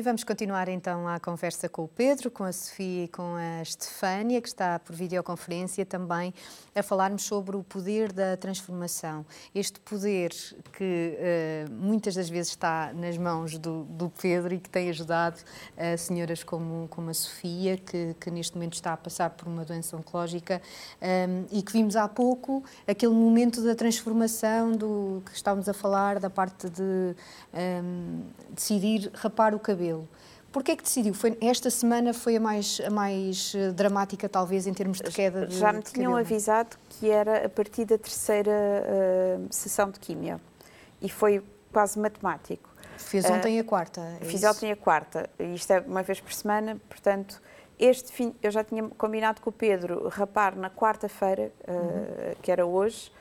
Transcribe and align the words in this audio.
E 0.00 0.02
vamos 0.02 0.24
continuar 0.24 0.66
então 0.70 1.06
a 1.06 1.20
conversa 1.20 1.68
com 1.68 1.84
o 1.84 1.88
Pedro, 1.88 2.30
com 2.30 2.42
a 2.44 2.52
Sofia 2.52 3.04
e 3.04 3.08
com 3.08 3.34
a 3.34 3.60
Estefânia, 3.60 4.40
que 4.40 4.48
está 4.48 4.78
por 4.78 4.96
videoconferência 4.96 5.84
também, 5.84 6.32
a 6.74 6.82
falarmos 6.82 7.24
sobre 7.24 7.54
o 7.54 7.62
poder 7.62 8.10
da 8.10 8.34
transformação. 8.34 9.26
Este 9.54 9.78
poder 9.78 10.30
que 10.72 11.18
uh, 11.18 11.70
muitas 11.70 12.14
das 12.14 12.30
vezes 12.30 12.52
está 12.52 12.94
nas 12.94 13.18
mãos 13.18 13.58
do, 13.58 13.84
do, 13.84 14.08
Pedro 14.08 14.54
e 14.54 14.58
que 14.58 14.70
tem 14.70 14.88
ajudado 14.88 15.36
uh, 15.36 15.98
senhoras 15.98 16.42
como, 16.42 16.88
como 16.88 17.10
a 17.10 17.14
Sofia, 17.14 17.76
que, 17.76 18.16
que, 18.18 18.30
neste 18.30 18.54
momento 18.54 18.72
está 18.72 18.94
a 18.94 18.96
passar 18.96 19.28
por 19.28 19.48
uma 19.48 19.66
doença 19.66 19.98
oncológica 19.98 20.62
um, 20.98 21.04
ehm, 21.04 21.44
e 21.52 21.60
que 21.60 21.72
vimos 21.72 21.94
há 21.94 22.08
pouco 22.08 22.64
aquele 22.88 23.12
momento 23.12 23.62
da 23.62 23.74
transformação 23.74 24.72
do 24.72 25.22
que 25.26 25.36
estávamos 25.36 25.68
a 25.68 25.74
falar, 25.74 26.18
da 26.18 26.30
parte 26.30 26.70
de 26.70 26.82
um, 26.82 27.14
ehm, 27.52 28.20
decidir 28.54 29.10
rapar 29.12 29.54
o 29.54 29.58
cabelo 29.58 29.89
cabelo. 29.90 30.08
Porquê 30.52 30.72
é 30.72 30.76
que 30.76 30.82
decidiu? 30.82 31.14
Foi, 31.14 31.38
esta 31.40 31.70
semana 31.70 32.12
foi 32.12 32.36
a 32.36 32.40
mais, 32.40 32.80
a 32.84 32.90
mais 32.90 33.54
eh, 33.54 33.70
dramática, 33.70 34.28
talvez, 34.28 34.66
em 34.66 34.74
termos 34.74 34.98
de 34.98 35.08
queda 35.10 35.46
de 35.46 35.56
Já 35.56 35.72
me 35.72 35.80
tinham 35.80 36.12
cabelo. 36.12 36.16
avisado 36.16 36.76
que 36.88 37.08
era 37.08 37.46
a 37.46 37.48
partir 37.48 37.84
da 37.84 37.96
terceira 37.96 38.50
uh, 38.50 39.46
sessão 39.48 39.90
de 39.90 40.00
químio. 40.00 40.40
E 41.00 41.08
foi 41.08 41.40
quase 41.72 42.00
matemático. 42.00 42.68
Fez 42.98 43.24
eh, 43.24 43.32
ontem 43.32 43.58
uh, 43.58 43.60
a 43.60 43.64
quarta. 43.64 44.00
É 44.20 44.24
fiz 44.24 44.42
isso? 44.42 44.50
ontem 44.50 44.72
a 44.72 44.76
quarta. 44.76 45.30
Isto 45.38 45.72
é 45.72 45.80
uma 45.80 46.02
vez 46.02 46.20
por 46.20 46.32
semana, 46.32 46.80
portanto, 46.88 47.40
este 47.78 48.10
fim, 48.10 48.34
eu 48.42 48.50
já 48.50 48.64
tinha 48.64 48.82
combinado 48.98 49.40
com 49.40 49.50
o 49.50 49.52
Pedro 49.52 50.08
rapar 50.08 50.56
na 50.56 50.68
quarta-feira, 50.68 51.52
uh, 51.68 51.72
uhum. 51.72 52.34
que 52.42 52.50
era 52.50 52.66
hoje, 52.66 53.12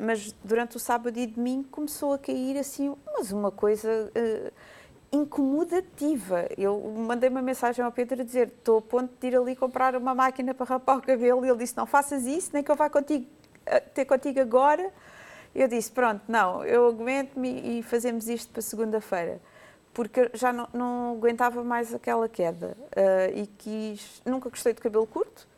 mas 0.00 0.34
durante 0.42 0.78
o 0.78 0.80
sábado 0.80 1.18
e 1.18 1.26
domingo 1.26 1.68
começou 1.68 2.14
a 2.14 2.18
cair 2.18 2.56
assim, 2.56 2.96
mas 3.12 3.30
uma 3.30 3.50
coisa 3.50 4.10
incomodativa. 5.12 6.46
Eu 6.56 6.80
mandei 6.80 7.28
uma 7.28 7.42
mensagem 7.42 7.84
ao 7.84 7.92
Pedro 7.92 8.22
a 8.22 8.24
dizer: 8.24 8.48
estou 8.48 8.78
a 8.78 8.82
ponto 8.82 9.12
de 9.20 9.26
ir 9.26 9.36
ali 9.36 9.56
comprar 9.56 9.96
uma 9.96 10.14
máquina 10.14 10.54
para 10.54 10.66
rapar 10.66 10.98
o 10.98 11.02
cabelo. 11.02 11.44
E 11.44 11.48
ele 11.48 11.58
disse: 11.58 11.76
não 11.76 11.86
faças 11.86 12.24
isso, 12.24 12.50
nem 12.52 12.62
que 12.62 12.70
eu 12.70 12.76
vá 12.76 12.88
contigo, 12.88 13.26
eh, 13.66 13.80
ter 13.80 14.04
contigo 14.04 14.40
agora. 14.40 14.92
Eu 15.54 15.68
disse: 15.68 15.90
pronto, 15.90 16.22
não, 16.28 16.64
eu 16.64 16.86
aguento-me 16.88 17.78
e 17.78 17.82
fazemos 17.82 18.28
isto 18.28 18.52
para 18.52 18.62
segunda-feira. 18.62 19.40
Porque 19.92 20.30
já 20.34 20.52
não, 20.52 20.68
não, 20.72 21.12
aguentava 21.12 21.64
mais 21.64 21.92
aquela 21.92 22.28
queda. 22.28 22.76
Uh, 22.96 23.38
e 23.38 23.46
quis. 23.46 24.22
Nunca 24.24 24.48
gostei 24.48 24.72
de 24.72 24.80
cabelo 24.80 25.06
curto. 25.06 25.48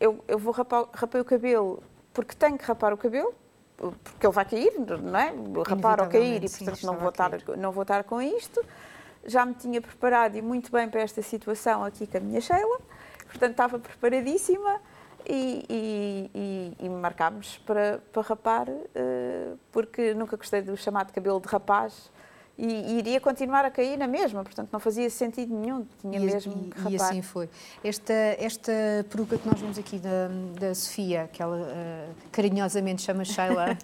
Eu, 0.00 0.24
eu 0.26 0.38
vou 0.38 0.52
rapar, 0.52 0.86
rapar 0.92 1.20
o 1.20 1.24
cabelo 1.24 1.82
porque 2.16 2.34
tenho 2.34 2.56
que 2.56 2.64
rapar 2.64 2.94
o 2.94 2.96
cabelo, 2.96 3.34
porque 3.76 4.26
ele 4.26 4.32
vai 4.32 4.44
cair, 4.44 4.72
não 4.78 5.18
é? 5.18 5.34
Rapar 5.66 6.00
ou 6.00 6.08
cair, 6.08 6.42
e 6.42 6.48
portanto 6.48 6.76
sim, 6.76 6.86
não, 6.86 6.96
vou 6.96 7.08
estar, 7.10 7.30
não 7.56 7.72
vou 7.72 7.82
estar 7.82 8.04
com 8.04 8.20
isto 8.22 8.64
já 9.26 9.44
me 9.44 9.54
tinha 9.54 9.80
preparado 9.80 10.36
e 10.36 10.42
muito 10.42 10.70
bem 10.70 10.88
para 10.88 11.00
esta 11.00 11.20
situação 11.20 11.84
aqui 11.84 12.06
com 12.06 12.16
a 12.16 12.20
minha 12.20 12.40
Sheila, 12.40 12.78
portanto 13.26 13.50
estava 13.50 13.78
preparadíssima 13.78 14.80
e, 15.28 15.64
e, 15.68 16.30
e, 16.80 16.86
e 16.86 16.88
marcámos 16.88 17.58
para, 17.66 18.00
para 18.12 18.22
rapar, 18.22 18.68
uh, 18.68 19.58
porque 19.72 20.14
nunca 20.14 20.36
gostei 20.36 20.62
do 20.62 20.76
chamado 20.76 21.12
cabelo 21.12 21.40
de 21.40 21.48
rapaz 21.48 22.10
e, 22.58 22.66
e, 22.66 22.98
iria 22.98 23.20
continuar 23.20 23.64
a 23.64 23.70
cair 23.70 23.98
na 23.98 24.06
mesma, 24.06 24.42
portanto 24.42 24.70
não 24.72 24.80
fazia 24.80 25.10
sentido 25.10 25.54
nenhum, 25.54 25.86
tinha 26.00 26.18
e, 26.18 26.24
mesmo 26.24 26.70
que 26.70 26.78
rapar. 26.78 26.92
E 26.92 26.96
assim 26.96 27.22
foi. 27.22 27.48
Esta, 27.84 28.12
esta 28.12 28.72
peruca 29.10 29.36
que 29.36 29.46
nós 29.46 29.60
vemos 29.60 29.78
aqui 29.78 29.98
da, 29.98 30.28
da 30.58 30.74
Sofia, 30.74 31.28
que 31.32 31.42
ela 31.42 31.56
uh, 31.56 32.14
carinhosamente 32.32 33.02
chama 33.02 33.24
Sheila, 33.24 33.76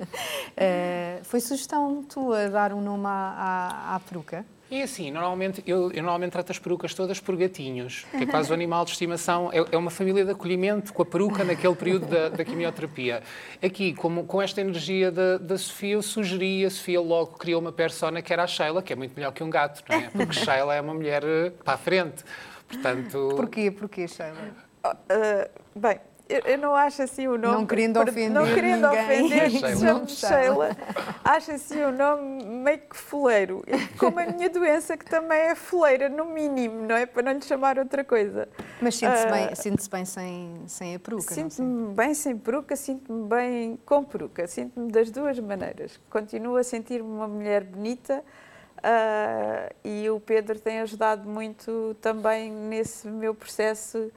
uh, 0.00 1.24
foi 1.24 1.40
sugestão 1.40 2.04
tua 2.04 2.48
dar 2.48 2.72
um 2.72 2.80
nome 2.80 3.06
à, 3.06 3.90
à, 3.90 3.96
à 3.96 4.00
peruca? 4.00 4.44
É 4.70 4.82
assim, 4.82 5.10
normalmente, 5.10 5.62
eu, 5.66 5.92
eu, 5.92 6.02
normalmente 6.02 6.32
trato 6.32 6.50
as 6.50 6.58
perucas 6.58 6.94
todas 6.94 7.20
por 7.20 7.36
gatinhos, 7.36 8.06
que 8.10 8.24
é 8.24 8.26
quase 8.26 8.50
o 8.50 8.54
animal 8.54 8.84
de 8.84 8.92
estimação, 8.92 9.50
é, 9.52 9.58
é, 9.70 9.76
uma 9.76 9.90
família 9.90 10.24
de 10.24 10.30
acolhimento 10.30 10.92
com 10.92 11.02
a 11.02 11.06
peruca 11.06 11.44
naquele 11.44 11.74
período 11.74 12.06
da, 12.06 12.30
da 12.30 12.44
quimioterapia. 12.44 13.22
Aqui, 13.62 13.92
como, 13.92 14.24
com 14.24 14.40
esta 14.40 14.62
energia 14.62 15.12
da, 15.12 15.36
da 15.36 15.58
Sofia, 15.58 15.94
eu 15.94 16.02
sugeri, 16.02 16.64
a 16.64 16.70
Sofia 16.70 17.00
logo 17.00 17.38
criou 17.38 17.60
uma 17.60 17.72
persona 17.72 18.22
que 18.22 18.32
era 18.32 18.44
a 18.44 18.46
Sheila, 18.46 18.82
que 18.82 18.92
é 18.92 18.96
muito 18.96 19.14
melhor 19.14 19.32
que 19.32 19.44
um 19.44 19.50
gato, 19.50 19.84
não 19.88 19.96
é? 19.96 20.08
Porque 20.08 20.32
Sheila 20.32 20.74
é 20.74 20.80
uma 20.80 20.94
mulher 20.94 21.22
eh, 21.24 21.50
para 21.50 21.74
a 21.74 21.78
frente. 21.78 22.24
Portanto... 22.66 23.34
Porquê? 23.36 23.70
Porquê, 23.70 24.08
Sheila? 24.08 24.64
Uh, 24.84 25.78
bem, 25.78 26.00
eu, 26.28 26.40
eu, 26.40 26.58
não 26.58 26.74
acho 26.74 27.02
assim 27.02 27.26
o 27.26 27.36
nome. 27.36 27.58
Não 27.58 27.66
querendo 27.66 28.00
ofender. 28.00 28.30
Não 28.30 28.44
querendo 28.46 28.88
ninguém. 28.88 29.04
ofender, 29.04 29.50
chama 29.78 30.06
Sheila. 30.06 30.70
Acho 31.22 31.52
assim 31.52 31.82
o 31.82 31.92
nome 31.92 32.44
meio 32.44 32.78
que 32.78 32.96
foleiro. 32.96 33.62
Como 33.98 34.18
a 34.18 34.26
minha 34.26 34.48
doença, 34.48 34.96
que 34.96 35.04
também 35.04 35.38
é 35.38 35.54
foleira, 35.54 36.08
no 36.08 36.24
mínimo, 36.24 36.86
não 36.86 36.96
é? 36.96 37.04
Para 37.04 37.22
não 37.22 37.32
lhe 37.32 37.42
chamar 37.42 37.78
outra 37.78 38.02
coisa. 38.02 38.48
Mas 38.80 38.96
sente-se 38.96 39.26
uh, 39.26 39.30
bem, 39.30 39.48
ah, 39.50 39.54
sente 39.54 39.90
bem 39.90 40.04
sem, 40.04 40.62
sem 40.66 40.94
a 40.94 40.98
peruca? 40.98 41.34
Sinto-me 41.34 41.94
bem 41.94 42.14
sem 42.14 42.38
peruca, 42.38 42.74
sinto-me 42.74 43.28
bem 43.28 43.78
com 43.84 44.02
peruca. 44.02 44.46
Sinto-me 44.46 44.90
das 44.90 45.10
duas 45.10 45.38
maneiras. 45.38 46.00
Continuo 46.08 46.56
a 46.56 46.64
sentir-me 46.64 47.08
uma 47.08 47.28
mulher 47.28 47.64
bonita. 47.64 48.24
Uh, 48.78 49.74
e 49.82 50.10
o 50.10 50.20
Pedro 50.20 50.58
tem 50.58 50.80
ajudado 50.80 51.28
muito 51.28 51.96
também 52.00 52.50
nesse 52.50 53.08
meu 53.08 53.34
processo 53.34 54.10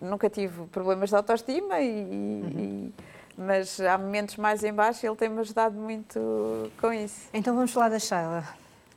nunca 0.00 0.28
tive 0.28 0.66
problemas 0.66 1.10
de 1.10 1.16
autoestima, 1.16 1.80
e, 1.80 2.04
uhum. 2.04 2.52
e, 2.58 2.94
mas 3.36 3.80
há 3.80 3.96
momentos 3.96 4.36
mais 4.36 4.62
em 4.64 4.72
baixo 4.72 5.04
e 5.04 5.08
ele 5.08 5.16
tem-me 5.16 5.40
ajudado 5.40 5.76
muito 5.78 6.70
com 6.80 6.92
isso. 6.92 7.28
Então 7.32 7.54
vamos 7.54 7.72
falar 7.72 7.88
da 7.88 7.98
Sheila. 7.98 8.44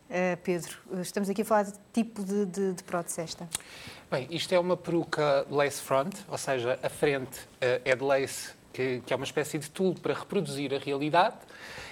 Uh, 0.10 0.38
Pedro, 0.44 0.78
estamos 1.02 1.30
aqui 1.30 1.42
a 1.42 1.46
falar 1.46 1.64
de 1.64 1.74
tipo 1.92 2.24
de, 2.24 2.46
de, 2.46 2.74
de 2.74 2.84
prótese 2.84 3.22
esta. 3.22 3.50
Bem, 4.12 4.28
isto 4.30 4.54
é 4.54 4.60
uma 4.60 4.78
peruca 4.78 5.46
lace 5.50 5.82
front, 5.82 6.14
ou 6.28 6.38
seja, 6.38 6.78
a 6.84 6.90
frente 6.90 7.40
uh, 7.40 7.82
é 7.84 7.96
de 7.96 8.04
lace, 8.04 8.52
que, 8.72 9.02
que, 9.06 9.12
é 9.12 9.16
uma 9.16 9.26
espécie 9.26 9.58
de 9.58 9.72
tubo 9.72 10.00
para 10.00 10.14
reproduzir 10.14 10.72
a 10.74 10.78
realidade. 10.78 11.38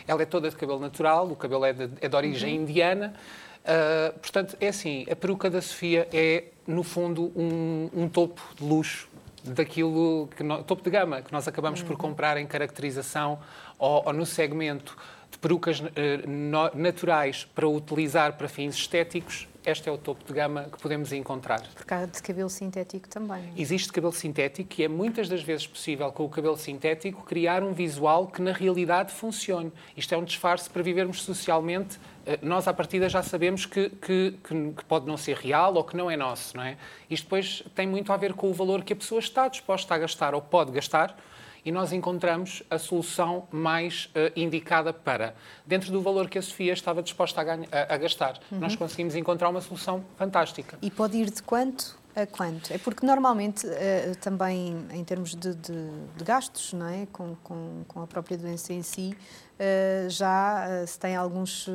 Ela 0.08 0.22
é 0.22 0.26
toda 0.26 0.50
de 0.50 0.56
cabelo 0.56 0.80
natural, 0.80 1.32
o 1.32 1.36
cabelo 1.36 1.66
é 1.66 1.74
de, 1.74 1.90
é 2.00 2.08
de 2.08 2.16
origem 2.16 2.58
uhum. 2.58 2.64
indiana. 2.64 3.14
Uh, 3.62 4.20
portanto, 4.20 4.58
é 4.60 4.70
assim, 4.70 5.06
a 5.10 5.16
peruca 5.16 5.50
da 5.50 5.62
Sofia 5.62 6.08
é, 6.12 6.46
no 6.66 6.84
fundo, 6.84 7.32
um, 7.36 7.90
um 7.94 8.10
topo 8.10 8.42
de 8.56 8.64
luxo 8.64 9.08
daquilo, 9.44 10.30
que 10.36 10.44
no, 10.44 10.64
topo 10.64 10.84
de 10.84 10.90
gama, 10.90 11.22
que 11.22 11.32
nós 11.32 11.48
acabamos 11.48 11.82
uhum. 11.82 11.88
por 11.88 11.98
comprar 11.98 12.38
em 12.38 12.46
caracterização 12.46 13.40
ou, 13.78 14.04
ou 14.06 14.14
no 14.14 14.26
segmento 14.26 14.98
de 15.30 15.38
perucas 15.38 15.80
uh, 15.80 15.84
no, 16.28 16.72
naturais 16.74 17.48
para 17.56 17.68
utilizar 17.68 18.34
para 18.34 18.48
fins 18.48 18.76
estéticos 18.76 19.48
este 19.64 19.88
é 19.88 19.92
o 19.92 19.98
topo 19.98 20.26
de 20.26 20.34
gama 20.34 20.64
que 20.72 20.82
podemos 20.82 21.14
encontrar. 21.14 21.62
Por 21.76 21.86
causa 21.86 22.08
de 22.08 22.22
cabelo 22.22 22.50
sintético 22.50 23.08
também. 23.08 23.54
Existe 23.56 23.94
cabelo 23.94 24.12
sintético 24.12 24.82
e 24.82 24.84
é 24.84 24.88
muitas 24.88 25.30
das 25.30 25.44
vezes 25.44 25.68
possível 25.68 26.12
com 26.12 26.26
o 26.26 26.30
cabelo 26.30 26.58
sintético 26.58 27.24
criar 27.24 27.62
um 27.62 27.72
visual 27.72 28.26
que 28.26 28.42
na 28.42 28.52
realidade 28.52 29.14
funcione. 29.14 29.72
Isto 29.96 30.16
é 30.16 30.18
um 30.18 30.24
disfarce 30.24 30.68
para 30.68 30.82
vivermos 30.82 31.22
socialmente. 31.22 32.00
Eh, 32.26 32.40
nós, 32.42 32.68
à 32.68 32.74
partida, 32.74 33.10
já 33.10 33.24
sabemos 33.24 33.66
que, 33.66 33.90
que, 33.90 34.36
que, 34.44 34.86
pode 34.86 35.06
não 35.06 35.18
ser 35.18 35.36
real 35.38 35.74
ou 35.76 35.84
que 35.84 35.96
não 35.96 36.10
é 36.10 36.18
nosso, 36.18 36.56
não 36.56 36.64
é? 36.64 36.78
Isto 37.10 37.24
depois 37.24 37.64
tem 37.76 37.88
muito 37.88 38.12
a 38.14 38.18
ver 38.18 38.34
com 38.34 38.50
o 38.50 38.54
valor 38.54 38.84
que 38.84 38.94
a 38.94 38.96
pessoa 38.96 39.20
está 39.20 39.48
disposta 39.48 39.94
a 39.96 39.98
gastar 39.98 40.34
ou 40.34 40.42
pode 40.42 40.72
gastar 40.72 41.16
e 41.64 41.72
nós 41.72 41.94
encontramos 41.94 42.64
a 42.70 42.78
solução 42.80 43.48
mais 43.52 44.06
uh, 44.06 44.32
indicada 44.36 44.92
para. 44.92 45.36
Dentro 45.66 45.92
do 45.92 46.02
valor 46.02 46.28
que 46.28 46.38
a 46.38 46.42
Sofia 46.42 46.74
estava 46.74 47.04
disposta 47.04 47.40
a, 47.40 47.44
ganha, 47.44 47.68
a, 47.72 47.94
a 47.94 47.98
gastar, 47.98 48.40
uhum. 48.52 48.60
nós 48.60 48.76
conseguimos 48.76 49.16
encontrar 49.16 49.50
uma 49.50 49.62
solução 49.62 50.04
fantástica. 50.18 50.78
E 50.82 50.90
pode 50.90 51.18
ir 51.18 51.30
de 51.30 51.44
quanto 51.44 52.02
a 52.16 52.26
quanto? 52.26 52.74
É 52.74 52.78
porque 52.78 53.06
normalmente 53.06 53.66
uh, 53.66 54.16
também 54.20 54.86
em 54.92 55.04
termos 55.04 55.34
de, 55.34 55.56
de, 55.56 55.90
de, 56.18 56.24
gastos, 56.24 56.74
não 56.74 56.88
é? 56.88 57.08
Com, 57.12 57.36
com, 57.44 57.84
com, 57.88 58.02
a 58.02 58.08
própria 58.08 58.38
doença 58.38 58.74
em 58.74 58.82
si, 58.82 59.16
já 60.10 60.66
uh, 60.68 60.88
se 60.88 61.00
tem 61.00 61.16
alguns, 61.16 61.70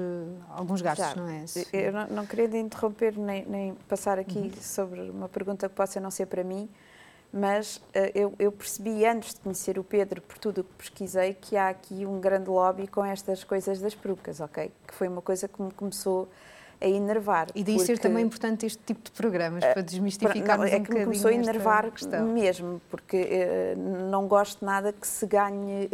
alguns 0.51 0.83
gastos, 0.83 1.09
já. 1.09 1.15
não 1.15 1.29
é? 1.29 1.45
Eu 1.73 1.93
não, 1.93 2.07
não 2.09 2.27
queria 2.27 2.59
interromper 2.59 3.17
nem, 3.17 3.45
nem 3.47 3.75
passar 3.89 4.19
aqui 4.19 4.39
uhum. 4.39 4.53
sobre 4.61 5.01
uma 5.11 5.29
pergunta 5.29 5.69
que 5.69 5.75
possa 5.75 6.01
não 6.01 6.11
ser 6.11 6.27
para 6.27 6.43
mim, 6.43 6.69
mas 7.33 7.77
uh, 7.77 7.83
eu, 8.15 8.35
eu, 8.39 8.51
percebi 8.51 9.05
antes 9.05 9.35
de 9.35 9.41
conhecer 9.41 9.79
o 9.79 9.85
Pedro, 9.85 10.21
por 10.23 10.39
tudo 10.39 10.63
o 10.63 10.65
que 10.65 10.75
pesquisei, 10.79 11.35
que 11.35 11.57
há 11.57 11.69
aqui 11.69 12.07
um 12.07 12.21
grande 12.21 12.49
lobby 12.49 12.87
com 12.87 13.05
estas 13.05 13.45
coisas 13.45 13.81
das 13.81 13.95
perucas, 13.95 14.41
ok? 14.41 14.73
Que 14.87 14.95
foi 14.95 15.09
uma 15.09 15.23
coisa 15.23 15.47
que 15.47 15.61
me 15.61 15.71
começou 15.71 16.29
a 16.81 16.87
enervar. 16.87 17.49
E 17.55 17.63
daí 17.65 17.77
porque... 17.77 17.87
ser 17.87 17.99
também 17.99 18.25
importante 18.25 18.67
este 18.67 18.83
tipo 18.85 19.03
de 19.03 19.11
programas, 19.11 19.63
uh, 19.65 19.73
para 19.73 19.83
desmistificar 19.83 20.61
É 20.61 20.77
um 20.77 20.83
que 20.83 20.95
me 20.95 21.05
começou 21.05 21.31
a 21.31 21.35
enervar 21.35 21.91
mesmo, 22.33 22.81
porque 22.91 23.17
uh, 23.77 24.11
não 24.11 24.27
gosto 24.27 24.65
nada 24.65 24.93
que 24.93 25.07
se 25.07 25.27
ganhe 25.27 25.89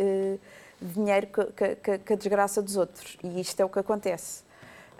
dinheiro 0.83 1.29
com 1.29 2.13
a 2.13 2.17
desgraça 2.17 2.61
dos 2.61 2.77
outros. 2.77 3.17
E 3.23 3.41
isto 3.41 3.61
é 3.61 3.65
o 3.65 3.69
que 3.69 3.79
acontece. 3.79 4.43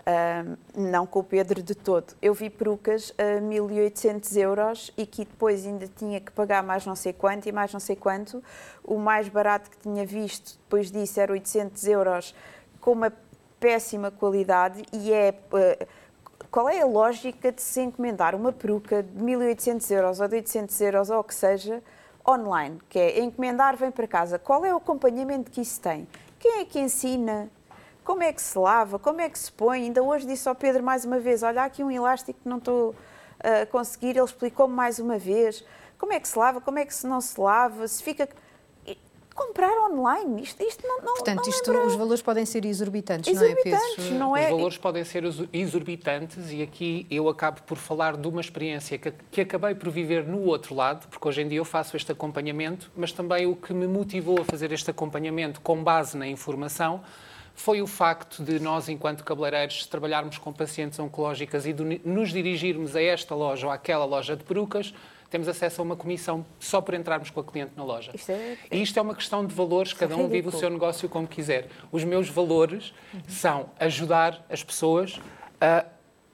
Uh, 0.03 0.57
não 0.75 1.05
com 1.07 1.19
o 1.19 1.23
Pedro 1.23 1.63
de 1.63 1.73
todo. 1.73 2.13
Eu 2.21 2.33
vi 2.33 2.49
perucas 2.49 3.13
a 3.17 3.39
1.800 3.39 4.35
euros 4.35 4.93
e 4.97 5.05
que 5.05 5.23
depois 5.23 5.65
ainda 5.65 5.87
tinha 5.87 6.19
que 6.19 6.29
pagar 6.31 6.61
mais 6.61 6.85
não 6.85 6.95
sei 6.95 7.13
quanto 7.13 7.47
e 7.47 7.51
mais 7.53 7.71
não 7.71 7.79
sei 7.79 7.95
quanto. 7.95 8.43
O 8.83 8.97
mais 8.97 9.29
barato 9.29 9.69
que 9.69 9.77
tinha 9.77 10.05
visto 10.05 10.57
depois 10.63 10.91
disso 10.91 11.21
era 11.21 11.31
800 11.31 11.87
euros 11.87 12.35
com 12.81 12.91
uma 12.91 13.13
péssima 13.61 14.11
qualidade 14.11 14.83
e 14.91 15.13
é 15.13 15.33
uh, 15.53 15.87
qual 16.51 16.67
é 16.67 16.81
a 16.81 16.85
lógica 16.85 17.49
de 17.49 17.61
se 17.61 17.79
encomendar 17.79 18.35
uma 18.35 18.51
peruca 18.51 19.01
de 19.01 19.23
1.800 19.23 19.91
euros 19.91 20.19
ou 20.19 20.27
de 20.27 20.35
800 20.35 20.81
euros 20.81 21.09
ou 21.09 21.19
o 21.19 21.23
que 21.23 21.33
seja 21.33 21.81
online, 22.27 22.79
que 22.89 22.97
é 22.97 23.19
encomendar, 23.19 23.75
vem 23.75 23.91
para 23.91 24.07
casa. 24.07 24.39
Qual 24.39 24.65
é 24.65 24.73
o 24.73 24.77
acompanhamento 24.77 25.51
que 25.51 25.61
isso 25.61 25.79
tem? 25.81 26.07
Quem 26.39 26.61
é 26.61 26.65
que 26.65 26.79
ensina? 26.79 27.49
Como 28.03 28.21
é 28.21 28.33
que 28.33 28.41
se 28.41 28.57
lava? 28.57 28.99
Como 28.99 29.21
é 29.21 29.29
que 29.29 29.39
se 29.39 29.51
põe? 29.51 29.83
Ainda 29.83 30.03
hoje 30.03 30.25
disse 30.27 30.47
ao 30.47 30.55
Pedro 30.55 30.83
mais 30.83 31.05
uma 31.05 31.19
vez, 31.19 31.43
olha 31.43 31.63
aqui 31.63 31.83
um 31.83 31.91
elástico 31.91 32.39
que 32.41 32.49
não 32.49 32.57
estou 32.57 32.95
a 33.39 33.65
conseguir, 33.65 34.11
ele 34.11 34.21
explicou-me 34.21 34.73
mais 34.73 34.99
uma 34.99 35.17
vez. 35.17 35.63
Como 35.97 36.11
é 36.11 36.19
que 36.19 36.27
se 36.27 36.37
lava? 36.37 36.59
Como 36.59 36.79
é 36.79 36.85
que 36.85 36.93
se 36.93 37.07
não 37.07 37.21
se 37.21 37.39
lava? 37.39 37.87
Se 37.87 38.03
fica 38.03 38.27
comprar 39.33 39.71
online. 39.89 40.43
Isto, 40.43 40.63
isto 40.63 40.87
não, 40.87 41.01
não 41.01 41.13
Portanto, 41.15 41.41
não 41.43 41.49
isto, 41.49 41.71
lembra... 41.71 41.87
os 41.87 41.95
valores 41.95 42.21
podem 42.21 42.45
ser 42.45 42.65
exorbitantes, 42.65 43.33
exorbitantes 43.33 44.09
não 44.11 44.15
é? 44.15 44.19
Não 44.19 44.37
é... 44.37 44.43
Os 44.45 44.49
valores 44.51 44.77
podem 44.77 45.03
ser 45.03 45.23
exorbitantes 45.51 46.51
e 46.51 46.61
aqui 46.61 47.07
eu 47.09 47.27
acabo 47.29 47.61
por 47.63 47.77
falar 47.77 48.15
de 48.15 48.27
uma 48.27 48.41
experiência 48.41 48.97
que, 48.97 49.11
que 49.31 49.41
acabei 49.41 49.75
por 49.75 49.89
viver 49.89 50.25
no 50.25 50.43
outro 50.45 50.75
lado, 50.75 51.07
porque 51.07 51.27
hoje 51.27 51.41
em 51.41 51.47
dia 51.47 51.59
eu 51.59 51.65
faço 51.65 51.95
este 51.97 52.11
acompanhamento, 52.11 52.91
mas 52.95 53.11
também 53.11 53.45
o 53.45 53.55
que 53.55 53.73
me 53.73 53.87
motivou 53.87 54.41
a 54.41 54.45
fazer 54.45 54.71
este 54.71 54.91
acompanhamento 54.91 55.61
com 55.61 55.83
base 55.83 56.17
na 56.17 56.27
informação 56.27 57.01
foi 57.55 57.81
o 57.81 57.87
facto 57.87 58.43
de 58.43 58.59
nós, 58.59 58.89
enquanto 58.89 59.23
cabeleireiros, 59.23 59.85
trabalharmos 59.85 60.37
com 60.37 60.51
pacientes 60.51 60.97
oncológicas 60.99 61.65
e 61.65 61.73
de 61.73 62.01
nos 62.03 62.31
dirigirmos 62.31 62.95
a 62.95 63.01
esta 63.01 63.35
loja 63.35 63.67
ou 63.67 63.71
àquela 63.71 64.05
loja 64.05 64.35
de 64.35 64.43
perucas, 64.43 64.93
temos 65.33 65.47
acesso 65.47 65.81
a 65.81 65.83
uma 65.83 65.95
comissão 65.95 66.45
só 66.59 66.79
por 66.79 66.93
entrarmos 66.93 67.29
com 67.29 67.39
a 67.39 67.43
cliente 67.43 67.71
na 67.75 67.83
loja. 67.83 68.11
Isto 68.13 68.31
é... 68.31 68.57
E 68.71 68.81
isto 68.81 68.97
é 68.97 69.01
uma 69.01 69.15
questão 69.15 69.45
de 69.45 69.53
valores, 69.53 69.89
Isso 69.89 69.99
cada 69.99 70.13
é 70.13 70.15
um 70.15 70.21
vive 70.21 70.33
o 70.33 70.35
ridículo. 70.37 70.59
seu 70.59 70.69
negócio 70.69 71.09
como 71.09 71.27
quiser. 71.27 71.67
Os 71.91 72.03
meus 72.03 72.29
valores 72.29 72.93
são 73.27 73.69
ajudar 73.79 74.45
as 74.49 74.63
pessoas 74.63 75.19
a 75.59 75.85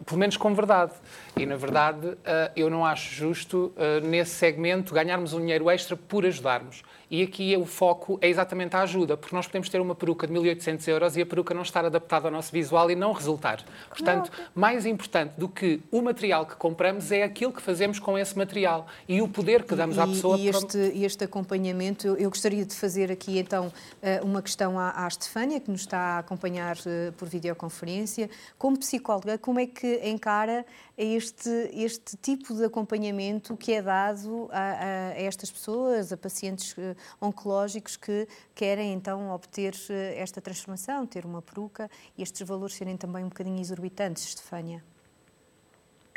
pelo 0.05 0.17
menos 0.17 0.37
com 0.37 0.53
verdade. 0.53 0.93
E, 1.35 1.45
na 1.45 1.57
verdade, 1.57 2.17
eu 2.55 2.69
não 2.69 2.85
acho 2.85 3.13
justo, 3.13 3.73
nesse 4.01 4.31
segmento, 4.31 4.93
ganharmos 4.93 5.33
um 5.33 5.39
dinheiro 5.39 5.69
extra 5.69 5.97
por 5.97 6.25
ajudarmos. 6.25 6.83
E 7.11 7.23
aqui 7.23 7.57
o 7.57 7.65
foco 7.65 8.19
é 8.21 8.29
exatamente 8.29 8.75
a 8.75 8.81
ajuda, 8.81 9.17
porque 9.17 9.35
nós 9.35 9.47
podemos 9.47 9.67
ter 9.67 9.81
uma 9.81 9.95
peruca 9.95 10.27
de 10.27 10.33
1.800 10.33 10.87
euros 10.87 11.17
e 11.17 11.21
a 11.21 11.25
peruca 11.25 11.53
não 11.53 11.63
estar 11.63 11.83
adaptada 11.83 12.27
ao 12.27 12.31
nosso 12.31 12.51
visual 12.51 12.91
e 12.91 12.95
não 12.95 13.13
resultar. 13.13 13.63
Portanto, 13.89 14.31
mais 14.53 14.85
importante 14.85 15.33
do 15.37 15.49
que 15.49 15.81
o 15.91 16.01
material 16.01 16.45
que 16.45 16.55
compramos 16.55 17.11
é 17.11 17.23
aquilo 17.23 17.51
que 17.51 17.61
fazemos 17.61 17.97
com 17.97 18.17
esse 18.17 18.37
material 18.37 18.85
e 19.07 19.21
o 19.21 19.27
poder 19.27 19.63
que 19.63 19.73
damos 19.75 19.97
e, 19.97 19.99
à 19.99 20.07
pessoa. 20.07 20.37
E 20.37 20.49
este, 20.49 20.77
este 20.77 21.23
acompanhamento, 21.23 22.07
eu, 22.07 22.15
eu, 22.15 22.29
gostaria 22.29 22.63
de 22.63 22.75
fazer 22.75 23.11
aqui 23.11 23.39
então 23.39 23.71
eh, 24.01 24.21
uma 24.23 24.41
questão 24.41 24.77
à, 24.77 25.05
à 25.05 25.07
Estefânia, 25.07 25.59
que 25.59 25.71
nos 25.71 25.81
está 25.81 25.97
a 25.97 26.19
acompanhar 26.19 26.77
uh, 26.77 27.11
por 27.13 27.27
videoconferência. 27.27 28.29
Como 28.57 28.77
psicóloga, 28.77 29.37
como 29.37 29.59
é 29.59 29.65
que 29.65 29.99
encara 30.03 30.65
este, 30.97 31.49
este 31.73 32.17
tipo 32.17 32.53
de 32.53 32.65
acompanhamento 32.65 33.57
que 33.57 33.73
é 33.73 33.81
dado 33.81 34.49
a, 34.51 35.13
a 35.13 35.21
estas 35.21 35.49
pessoas, 35.49 36.11
a 36.13 36.17
pacientes 36.17 36.73
uh, 36.73 36.95
oncológicos 37.21 37.97
que 37.97 38.27
querem 38.55 38.93
então 38.93 39.31
obter 39.31 39.73
uh, 39.73 39.93
esta 40.15 40.41
transformação, 40.41 41.05
ter 41.05 41.25
uma 41.25 41.41
peruca 41.41 41.89
e 42.17 42.23
estes 42.23 42.47
valores 42.47 42.75
serem 42.75 42.97
também 42.97 43.23
um 43.23 43.29
bocadinho 43.29 43.59
exorbitantes, 43.59 44.23
Estefânia? 44.23 44.83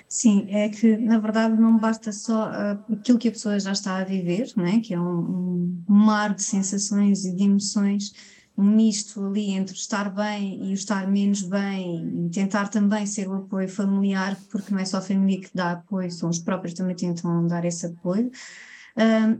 Sim, 0.08 0.46
é 0.50 0.68
que 0.68 0.96
na 0.98 1.18
verdade 1.18 1.58
não 1.58 1.78
basta 1.78 2.12
só 2.12 2.50
uh, 2.50 2.92
aquilo 2.92 3.18
que 3.18 3.28
a 3.28 3.32
pessoa 3.32 3.58
já 3.58 3.72
está 3.72 3.96
a 3.96 4.04
viver, 4.04 4.52
não 4.54 4.66
é? 4.66 4.78
que 4.78 4.92
é 4.92 5.00
um, 5.00 5.82
um 5.88 5.94
mar 5.94 6.34
de 6.34 6.42
sensações 6.42 7.24
e 7.24 7.34
de 7.34 7.44
emoções, 7.44 8.12
um 8.56 8.64
misto 8.64 9.24
ali 9.24 9.52
entre 9.52 9.74
estar 9.74 10.10
bem 10.10 10.62
e 10.64 10.72
estar 10.74 11.10
menos 11.10 11.42
bem, 11.42 12.26
e 12.26 12.30
tentar 12.30 12.68
também 12.68 13.06
ser 13.06 13.26
o 13.28 13.36
apoio 13.36 13.68
familiar, 13.68 14.36
porque 14.50 14.70
não 14.72 14.80
é 14.80 14.84
só 14.84 14.98
a 14.98 15.00
família 15.00 15.40
que 15.40 15.50
dá 15.54 15.72
apoio, 15.72 16.10
são 16.10 16.28
os 16.28 16.38
próprios 16.38 16.74
também 16.74 16.94
tentam 16.94 17.46
dar 17.46 17.64
esse 17.64 17.86
apoio. 17.86 18.30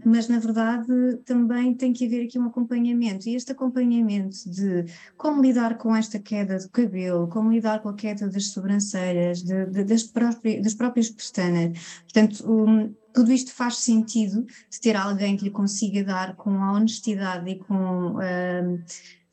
Mas 0.05 0.29
na 0.29 0.39
verdade 0.39 1.17
também 1.25 1.75
tem 1.75 1.93
que 1.93 2.07
haver 2.07 2.25
aqui 2.25 2.39
um 2.39 2.47
acompanhamento 2.47 3.29
e 3.29 3.35
este 3.35 3.53
acompanhamento 3.53 4.49
de 4.51 4.87
como 5.17 5.43
lidar 5.43 5.77
com 5.77 5.95
esta 5.95 6.19
queda 6.19 6.59
do 6.59 6.69
cabelo, 6.71 7.29
como 7.29 7.53
lidar 7.53 7.81
com 7.83 7.89
a 7.89 7.95
queda 7.95 8.29
das 8.29 8.49
sobrancelhas, 8.49 9.43
de, 9.43 9.67
de, 9.67 9.85
das, 9.85 10.05
próprias, 10.05 10.63
das 10.63 10.75
próprias 10.75 11.11
pestanas. 11.11 11.79
Portanto, 12.03 12.51
um, 12.51 12.95
tudo 13.13 13.31
isto 13.33 13.53
faz 13.53 13.77
sentido 13.77 14.47
de 14.71 14.81
ter 14.81 14.97
alguém 14.97 15.37
que 15.37 15.45
lhe 15.45 15.51
consiga 15.51 16.03
dar 16.03 16.35
com 16.35 16.51
a 16.63 16.73
honestidade 16.73 17.51
e 17.51 17.57
com 17.57 18.17
uh, 18.17 18.83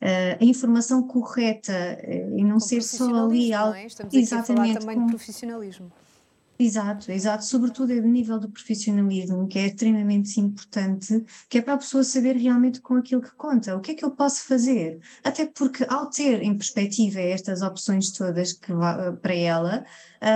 Uh, 0.02 0.32
a 0.40 0.44
informação 0.46 1.02
correta 1.02 1.74
uh, 1.74 2.38
e 2.38 2.42
não 2.42 2.54
com 2.54 2.60
ser 2.60 2.82
só 2.82 3.26
ali 3.26 3.52
algo. 3.52 3.74
É? 3.74 3.84
Estamos 3.84 4.14
aqui 4.14 4.22
Exatamente, 4.22 4.50
a 4.50 4.54
falar 4.56 4.80
também 4.80 4.96
com... 4.96 5.04
de 5.04 5.12
profissionalismo. 5.12 5.92
Exato, 6.62 7.10
exato. 7.10 7.42
Sobretudo 7.46 7.90
é 7.90 8.00
de 8.00 8.06
nível 8.06 8.38
do 8.38 8.50
profissionalismo, 8.50 9.48
que 9.48 9.58
é 9.58 9.68
extremamente 9.68 10.38
importante, 10.38 11.24
que 11.48 11.56
é 11.56 11.62
para 11.62 11.72
a 11.72 11.78
pessoa 11.78 12.04
saber 12.04 12.36
realmente 12.36 12.82
com 12.82 12.96
aquilo 12.96 13.22
que 13.22 13.30
conta, 13.34 13.74
o 13.74 13.80
que 13.80 13.92
é 13.92 13.94
que 13.94 14.04
eu 14.04 14.10
posso 14.10 14.44
fazer. 14.46 15.00
Até 15.24 15.46
porque 15.46 15.86
ao 15.88 16.10
ter 16.10 16.42
em 16.42 16.54
perspectiva 16.54 17.18
estas 17.18 17.62
opções 17.62 18.12
todas 18.12 18.52
que 18.52 18.74
para 19.22 19.34
ela, 19.34 19.86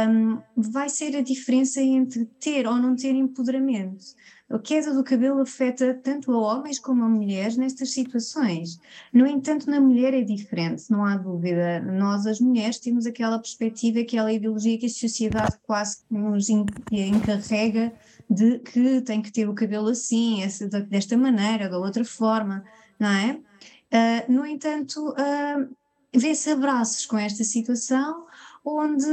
um, 0.09 0.41
vai 0.57 0.89
ser 0.89 1.15
a 1.15 1.21
diferença 1.21 1.83
entre 1.83 2.25
ter 2.41 2.67
ou 2.67 2.77
não 2.77 2.97
ter 2.97 3.15
empoderamento. 3.15 4.07
A 4.55 4.59
queda 4.61 4.95
do 4.95 5.03
cabelo 5.03 5.41
afeta 5.41 5.93
tanto 5.95 6.31
a 6.31 6.39
homens 6.39 6.79
como 6.79 7.03
a 7.03 7.09
mulheres 7.09 7.57
nestas 7.57 7.91
situações. 7.91 8.79
No 9.13 9.27
entanto, 9.27 9.69
na 9.69 9.81
mulher 9.81 10.15
é 10.15 10.21
diferente, 10.21 10.85
não 10.93 11.05
há 11.05 11.17
dúvida. 11.17 11.81
Nós, 11.81 12.25
as 12.25 12.39
mulheres, 12.39 12.79
temos 12.79 13.05
aquela 13.05 13.37
perspectiva, 13.41 13.99
aquela 13.99 14.33
ideologia 14.33 14.79
que 14.79 14.87
a 14.87 14.89
sociedade 14.89 15.59
quase 15.67 16.05
nos 16.09 16.49
encarrega 16.49 17.93
de 18.31 18.61
que 18.61 19.01
tem 19.01 19.21
que 19.21 19.33
ter 19.33 19.49
o 19.49 19.55
cabelo 19.55 19.89
assim, 19.89 20.39
desta 20.89 21.17
maneira, 21.17 21.69
da 21.69 21.77
outra 21.77 22.05
forma, 22.05 22.65
não 22.97 23.09
é? 23.09 23.33
Uh, 23.93 24.33
no 24.33 24.47
entanto, 24.47 25.11
uh, 25.11 25.69
vê-se 26.15 26.51
abraços 26.51 27.07
com 27.07 27.19
esta 27.19 27.43
situação 27.43 28.25
onde 28.65 29.09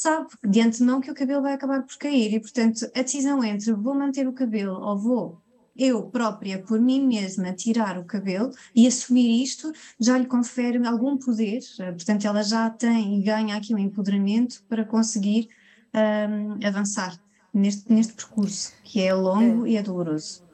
sabe 0.00 0.28
de 0.44 0.60
antemão 0.60 1.00
que 1.00 1.10
o 1.10 1.14
cabelo 1.14 1.42
vai 1.42 1.54
acabar 1.54 1.82
por 1.82 1.96
cair 1.96 2.32
e, 2.34 2.40
portanto, 2.40 2.88
a 2.94 3.02
decisão 3.02 3.42
entre 3.42 3.72
vou 3.72 3.94
manter 3.94 4.26
o 4.28 4.32
cabelo 4.32 4.80
ou 4.80 4.98
vou 4.98 5.42
eu 5.78 6.02
própria, 6.10 6.60
por 6.60 6.80
mim 6.80 7.06
mesma, 7.06 7.52
tirar 7.52 7.98
o 7.98 8.04
cabelo 8.04 8.50
e 8.74 8.84
assumir 8.84 9.42
isto, 9.42 9.72
já 10.00 10.18
lhe 10.18 10.26
confere 10.26 10.84
algum 10.84 11.16
poder, 11.16 11.60
portanto, 11.76 12.26
ela 12.26 12.42
já 12.42 12.68
tem 12.68 13.20
e 13.20 13.22
ganha 13.22 13.56
aqui 13.56 13.72
um 13.72 13.78
empoderamento 13.78 14.60
para 14.68 14.84
conseguir 14.84 15.48
um, 15.94 16.66
avançar 16.66 17.16
neste, 17.54 17.92
neste 17.92 18.14
percurso, 18.14 18.72
que 18.82 19.00
é 19.00 19.14
longo 19.14 19.66
é. 19.66 19.70
e 19.70 19.76
é 19.76 19.82
doloroso. 19.82 20.47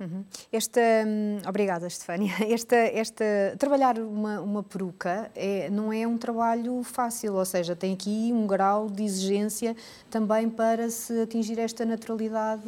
Uhum. 0.00 0.24
Esta, 0.50 0.80
hum, 1.06 1.38
obrigada, 1.46 1.86
Estefânia. 1.86 2.32
Esta, 2.50 2.76
esta, 2.76 3.24
trabalhar 3.58 3.98
uma, 3.98 4.40
uma 4.40 4.62
peruca 4.62 5.30
é, 5.34 5.68
não 5.70 5.92
é 5.92 6.06
um 6.06 6.16
trabalho 6.16 6.82
fácil, 6.82 7.34
ou 7.34 7.44
seja, 7.44 7.76
tem 7.76 7.92
aqui 7.92 8.30
um 8.32 8.46
grau 8.46 8.88
de 8.88 9.04
exigência 9.04 9.76
também 10.10 10.48
para 10.48 10.88
se 10.90 11.20
atingir 11.20 11.58
esta 11.58 11.84
naturalidade 11.84 12.62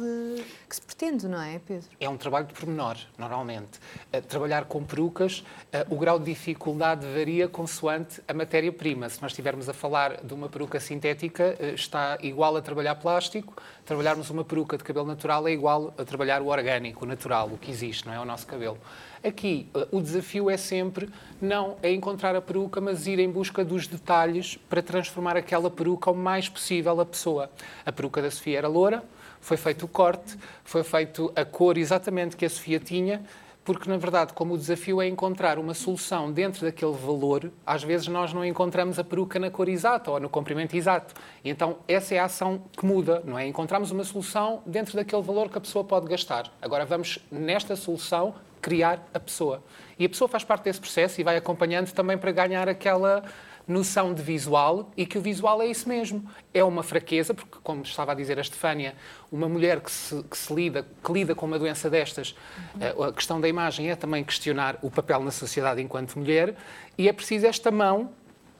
que 0.69 0.75
se 0.75 0.81
pretende, 0.81 1.27
não 1.27 1.41
é, 1.41 1.59
Pedro? 1.59 1.87
É 1.99 2.07
um 2.07 2.17
trabalho 2.17 2.45
de 2.45 2.53
pormenor, 2.53 2.97
normalmente. 3.17 3.79
Uh, 4.13 4.21
trabalhar 4.21 4.65
com 4.65 4.83
perucas, 4.83 5.39
uh, 5.39 5.93
o 5.93 5.97
grau 5.97 6.19
de 6.19 6.25
dificuldade 6.25 7.05
varia 7.07 7.47
consoante 7.47 8.21
a 8.27 8.33
matéria-prima. 8.33 9.09
Se 9.09 9.21
nós 9.21 9.31
estivermos 9.31 9.67
a 9.67 9.73
falar 9.73 10.23
de 10.23 10.33
uma 10.33 10.47
peruca 10.47 10.79
sintética, 10.79 11.57
uh, 11.59 11.75
está 11.75 12.17
igual 12.21 12.55
a 12.55 12.61
trabalhar 12.61 12.95
plástico, 12.95 13.55
trabalharmos 13.85 14.29
uma 14.29 14.43
peruca 14.43 14.77
de 14.77 14.83
cabelo 14.83 15.05
natural 15.05 15.47
é 15.47 15.51
igual 15.51 15.93
a 15.97 16.05
trabalhar 16.05 16.41
o 16.41 16.47
orgânico, 16.47 17.05
o 17.05 17.07
natural, 17.07 17.22
o 17.31 17.57
que 17.57 17.71
existe, 17.71 18.05
não 18.05 18.13
é? 18.13 18.19
O 18.19 18.25
nosso 18.25 18.45
cabelo. 18.45 18.77
Aqui, 19.23 19.67
o 19.89 20.01
desafio 20.01 20.49
é 20.49 20.57
sempre 20.57 21.09
não 21.41 21.77
é 21.81 21.91
encontrar 21.93 22.35
a 22.35 22.41
peruca, 22.41 22.81
mas 22.81 23.07
ir 23.07 23.19
em 23.19 23.31
busca 23.31 23.63
dos 23.63 23.87
detalhes 23.87 24.57
para 24.69 24.81
transformar 24.81 25.37
aquela 25.37 25.71
peruca 25.71 26.11
o 26.11 26.15
mais 26.15 26.49
possível 26.49 26.99
a 26.99 27.05
pessoa. 27.05 27.49
A 27.85 27.91
peruca 27.91 28.21
da 28.21 28.29
Sofia 28.29 28.57
era 28.57 28.67
loura, 28.67 29.01
foi 29.39 29.55
feito 29.55 29.85
o 29.85 29.87
corte, 29.87 30.37
foi 30.65 30.83
feito 30.83 31.31
a 31.35 31.45
cor 31.45 31.77
exatamente 31.77 32.35
que 32.35 32.45
a 32.45 32.49
Sofia 32.49 32.79
tinha, 32.79 33.23
porque 33.63 33.89
na 33.89 33.97
verdade, 33.97 34.33
como 34.33 34.53
o 34.53 34.57
desafio 34.57 35.01
é 35.01 35.07
encontrar 35.07 35.57
uma 35.57 35.73
solução 35.73 36.31
dentro 36.31 36.65
daquele 36.65 36.91
valor, 36.91 37.51
às 37.65 37.83
vezes 37.83 38.07
nós 38.07 38.33
não 38.33 38.43
encontramos 38.43 38.99
a 38.99 39.03
peruca 39.03 39.39
na 39.39 39.49
cor 39.49 39.69
exata 39.69 40.11
ou 40.11 40.19
no 40.19 40.29
comprimento 40.29 40.75
exato. 40.75 41.13
E 41.43 41.49
então 41.49 41.77
essa 41.87 42.13
é 42.13 42.19
a 42.19 42.25
ação 42.25 42.61
que 42.77 42.85
muda, 42.85 43.21
não 43.25 43.39
é? 43.39 43.47
Encontramos 43.47 43.91
uma 43.91 44.03
solução 44.03 44.61
dentro 44.65 44.95
daquele 44.95 45.21
valor 45.21 45.49
que 45.49 45.57
a 45.57 45.61
pessoa 45.61 45.83
pode 45.83 46.07
gastar. 46.07 46.51
Agora 46.61 46.85
vamos 46.85 47.19
nesta 47.31 47.75
solução 47.75 48.35
criar 48.61 49.05
a 49.13 49.19
pessoa. 49.19 49.61
E 49.99 50.05
a 50.05 50.09
pessoa 50.09 50.27
faz 50.27 50.43
parte 50.43 50.63
desse 50.63 50.79
processo 50.79 51.19
e 51.19 51.23
vai 51.23 51.35
acompanhando 51.35 51.91
também 51.91 52.17
para 52.17 52.31
ganhar 52.31 52.67
aquela 52.69 53.23
noção 53.67 54.13
de 54.13 54.21
visual 54.21 54.91
e 54.95 55.05
que 55.05 55.17
o 55.17 55.21
visual 55.21 55.61
é 55.61 55.67
isso 55.67 55.87
mesmo. 55.87 56.23
É 56.53 56.63
uma 56.63 56.83
fraqueza, 56.83 57.33
porque, 57.33 57.57
como 57.63 57.83
estava 57.83 58.11
a 58.11 58.15
dizer 58.15 58.37
a 58.37 58.41
Estefânia, 58.41 58.95
uma 59.31 59.47
mulher 59.47 59.79
que 59.81 59.91
se, 59.91 60.23
que 60.23 60.37
se 60.37 60.53
lida, 60.53 60.85
que 61.03 61.11
lida 61.11 61.33
com 61.33 61.45
uma 61.45 61.57
doença 61.57 61.89
destas, 61.89 62.35
uhum. 62.75 63.03
a 63.03 63.13
questão 63.13 63.39
da 63.39 63.47
imagem 63.47 63.89
é 63.89 63.95
também 63.95 64.23
questionar 64.23 64.77
o 64.81 64.91
papel 64.91 65.23
na 65.23 65.31
sociedade 65.31 65.81
enquanto 65.81 66.17
mulher 66.17 66.55
e 66.97 67.07
é 67.07 67.13
preciso 67.13 67.45
esta 67.45 67.71
mão 67.71 68.11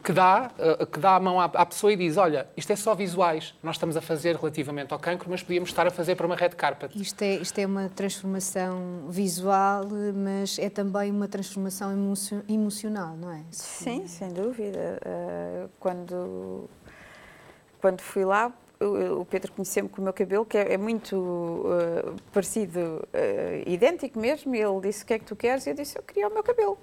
que 0.04 0.12
dá, 0.12 0.52
uh, 0.60 0.86
que 0.86 1.00
dá 1.00 1.16
a 1.16 1.20
mão 1.20 1.40
à, 1.40 1.46
à, 1.46 1.66
pessoa 1.66 1.94
e 1.94 1.96
diz: 1.96 2.18
Olha, 2.18 2.48
isto 2.58 2.72
é 2.72 2.76
só 2.76 2.94
visuais, 2.94 3.56
nós 3.64 3.78
estamos 3.78 3.96
a 3.96 4.02
fazer 4.02 4.36
relativamente 4.36 4.94
ao 4.94 5.00
cancro, 5.00 5.30
mas 5.30 5.42
podíamos 5.42 5.70
estar 5.70 5.88
a 5.88 5.92
fazer 5.92 6.16
para 6.16 6.26
uma 6.26 6.36
red 6.36 6.50
carpet. 6.50 6.92
Isto 7.00 7.22
é, 7.22 7.36
isto 7.36 7.58
é 7.58 7.66
uma 7.66 7.88
transformação 7.90 9.06
visual, 9.10 9.88
mas 10.14 10.60
é 10.60 10.70
também 10.70 11.10
uma 11.10 11.28
transformação 11.28 11.92
emocional, 12.50 13.16
não 13.16 13.32
é? 13.32 13.44
Sim, 13.52 14.06
sem 14.08 14.30
dúvida. 14.30 15.00
Uh, 15.06 15.70
quando, 15.80 16.70
quando 17.80 18.02
fui 18.02 18.26
lá, 18.26 18.52
o 18.82 19.24
Pedro 19.24 19.54
conheceu-me 19.54 19.88
com 19.88 20.02
o 20.02 20.04
meu 20.04 20.14
cabelo, 20.14 20.46
que 20.46 20.58
é, 20.58 20.74
é 20.74 20.78
muito 20.78 21.16
uh, 21.16 22.16
parecido, 22.34 22.80
uh, 22.80 23.70
idêntico 23.70 24.20
mesmo, 24.20 24.54
e 24.54 24.62
ele 24.62 24.82
disse: 24.82 25.04
O 25.04 25.08
que 25.08 25.14
é 25.14 25.20
que 25.20 25.26
tu 25.26 25.36
queres? 25.36 25.66
E 25.66 25.70
eu 25.70 25.76
disse: 25.76 25.98
Eu 25.98 26.04
queria 26.04 26.28
o 26.28 26.34
meu 26.34 26.44
cabelo. 26.44 26.78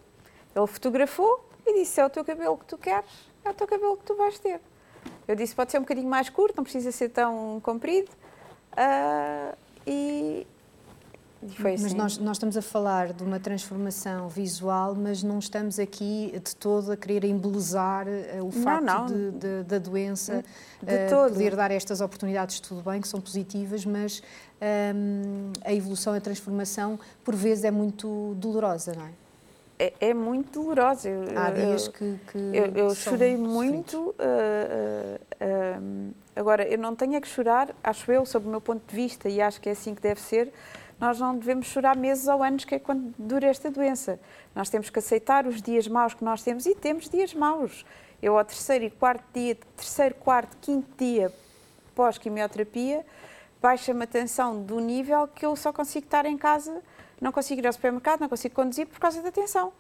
Ele 0.57 0.67
fotografou 0.67 1.50
e 1.67 1.75
disse: 1.75 2.00
É 2.00 2.07
o 2.07 2.11
teu 2.11 2.25
cabelo 2.25 2.57
que 2.59 2.64
tu 2.67 2.79
queres, 2.79 3.11
é 3.45 3.50
o 3.50 3.55
teu 3.55 3.67
cabelo 3.67 3.97
que 3.97 4.05
tu 4.05 4.14
vais 4.17 4.38
ter. 4.38 4.61
Eu 5.26 5.37
disse: 5.37 5.55
Pode 5.55 5.71
ser 5.71 5.79
um 5.79 5.83
bocadinho 5.83 6.09
mais 6.09 6.29
curto, 6.29 6.57
não 6.57 6.64
precisa 6.64 6.93
ser 6.93 7.09
tão 7.11 7.61
comprido. 7.62 8.11
Uh, 8.73 9.57
e, 9.87 10.47
Assim. 11.43 11.83
Mas 11.83 11.95
nós, 11.95 12.19
nós, 12.19 12.37
estamos 12.37 12.55
a 12.55 12.61
falar 12.61 13.14
de 13.14 13.25
uma 13.25 13.40
transformação 13.40 14.29
visual, 14.29 14.95
mas 14.95 15.23
não 15.23 15.38
estamos 15.38 15.79
aqui 15.79 16.31
de 16.35 16.55
todo 16.55 16.93
a 16.93 16.97
querer 16.99 17.25
embelezar 17.25 18.07
uh, 18.07 18.45
o 18.45 18.50
facto 18.50 18.85
não, 18.85 18.99
não. 18.99 19.07
De, 19.07 19.31
de, 19.31 19.62
da 19.62 19.79
doença, 19.79 20.45
de 20.83 21.14
uh, 21.14 21.31
poder 21.31 21.57
dar 21.57 21.71
estas 21.71 22.02
oportunidades, 22.02 22.61
tudo 22.61 22.83
bem, 22.83 23.00
que 23.00 23.09
são 23.09 23.23
positivas, 23.23 23.87
mas 23.87 24.23
um, 24.95 25.50
a 25.64 25.73
evolução, 25.73 26.12
a 26.12 26.21
transformação, 26.21 27.00
por 27.25 27.35
vezes 27.35 27.64
é 27.64 27.71
muito 27.71 28.35
dolorosa, 28.37 28.93
não 28.95 29.07
é? 29.07 29.11
É, 29.83 29.93
é 30.01 30.15
muito 30.15 30.61
dolorosa. 30.61 31.09
Há 31.35 31.51
dias 31.51 31.89
que, 31.89 32.19
que 32.31 32.39
Eu, 32.39 32.67
eu 32.75 32.95
chorei 32.95 33.37
muito. 33.37 34.15
Uh, 34.19 36.15
agora, 36.37 36.69
eu 36.69 36.77
não 36.77 36.95
tenho 36.95 37.15
é 37.15 37.21
que 37.21 37.29
chorar, 37.29 37.75
acho 37.83 38.13
eu, 38.13 38.27
sob 38.27 38.47
o 38.47 38.51
meu 38.51 38.61
ponto 38.61 38.87
de 38.87 38.95
vista, 38.95 39.29
e 39.29 39.41
acho 39.41 39.59
que 39.61 39.71
é 39.71 39.73
assim 39.73 39.95
que 39.95 40.03
deve 40.03 40.21
ser 40.21 40.53
nós 41.01 41.19
não 41.19 41.35
devemos 41.35 41.67
chorar 41.67 41.97
meses 41.97 42.29
ou 42.29 42.43
anos, 42.43 42.67
que 42.67 42.75
é 42.75 42.79
quando 42.79 43.15
dura 43.19 43.47
esta 43.47 43.71
doença. 43.71 44.21
Nós 44.55 44.69
temos 44.69 44.91
que 44.91 44.99
aceitar 44.99 45.47
os 45.47 45.63
dias 45.63 45.89
maus 45.89 46.13
que 46.13 46.23
nós 46.23 46.43
temos 46.43 46.67
e 46.67 46.75
temos 46.75 47.09
dias 47.09 47.33
maus. 47.33 47.87
Eu, 48.21 48.37
ao 48.37 48.45
terceiro 48.45 48.85
e 48.85 48.91
quarto 48.91 49.25
dia, 49.33 49.57
terceiro, 49.75 50.15
quarto, 50.17 50.59
quinto 50.61 50.87
dia 50.99 51.33
pós-quimioterapia, 51.95 53.05
baixa-me 53.63 54.05
a 54.05 54.07
tensão 54.07 54.63
do 54.63 54.79
nível 54.79 55.27
que 55.27 55.45
eu 55.45 55.57
só 55.57 55.73
consigo 55.73 56.05
estar 56.05 56.27
em 56.27 56.37
casa, 56.37 56.83
não 57.21 57.33
consigo 57.33 57.61
ir 57.61 57.67
ao 57.67 57.73
supermercado, 57.73 58.21
não 58.21 58.29
consigo 58.29 58.55
conduzir 58.55 58.87
por 58.87 58.99
causa 58.99 59.21
da 59.23 59.31
tensão. 59.31 59.73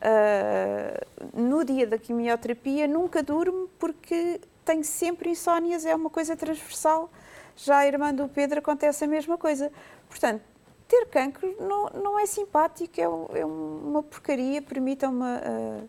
Uh, 0.00 1.40
no 1.40 1.64
dia 1.64 1.86
da 1.86 1.96
quimioterapia 1.96 2.88
nunca 2.88 3.22
durmo 3.22 3.68
porque 3.78 4.40
tenho 4.64 4.82
sempre 4.82 5.30
insónias, 5.30 5.84
é 5.84 5.94
uma 5.94 6.10
coisa 6.10 6.36
transversal. 6.36 7.10
Já 7.56 7.78
a 7.78 7.86
irmã 7.86 8.12
do 8.12 8.28
Pedro 8.28 8.58
acontece 8.58 9.04
a 9.04 9.06
mesma 9.06 9.38
coisa. 9.38 9.70
Portanto, 10.08 10.42
ter 10.88 11.06
cancro 11.06 11.56
não, 11.60 12.02
não 12.02 12.18
é 12.18 12.26
simpático, 12.26 13.00
é, 13.00 13.40
é 13.40 13.46
uma 13.46 14.02
porcaria, 14.02 14.60
permitam-me 14.60 15.24
a, 15.24 15.84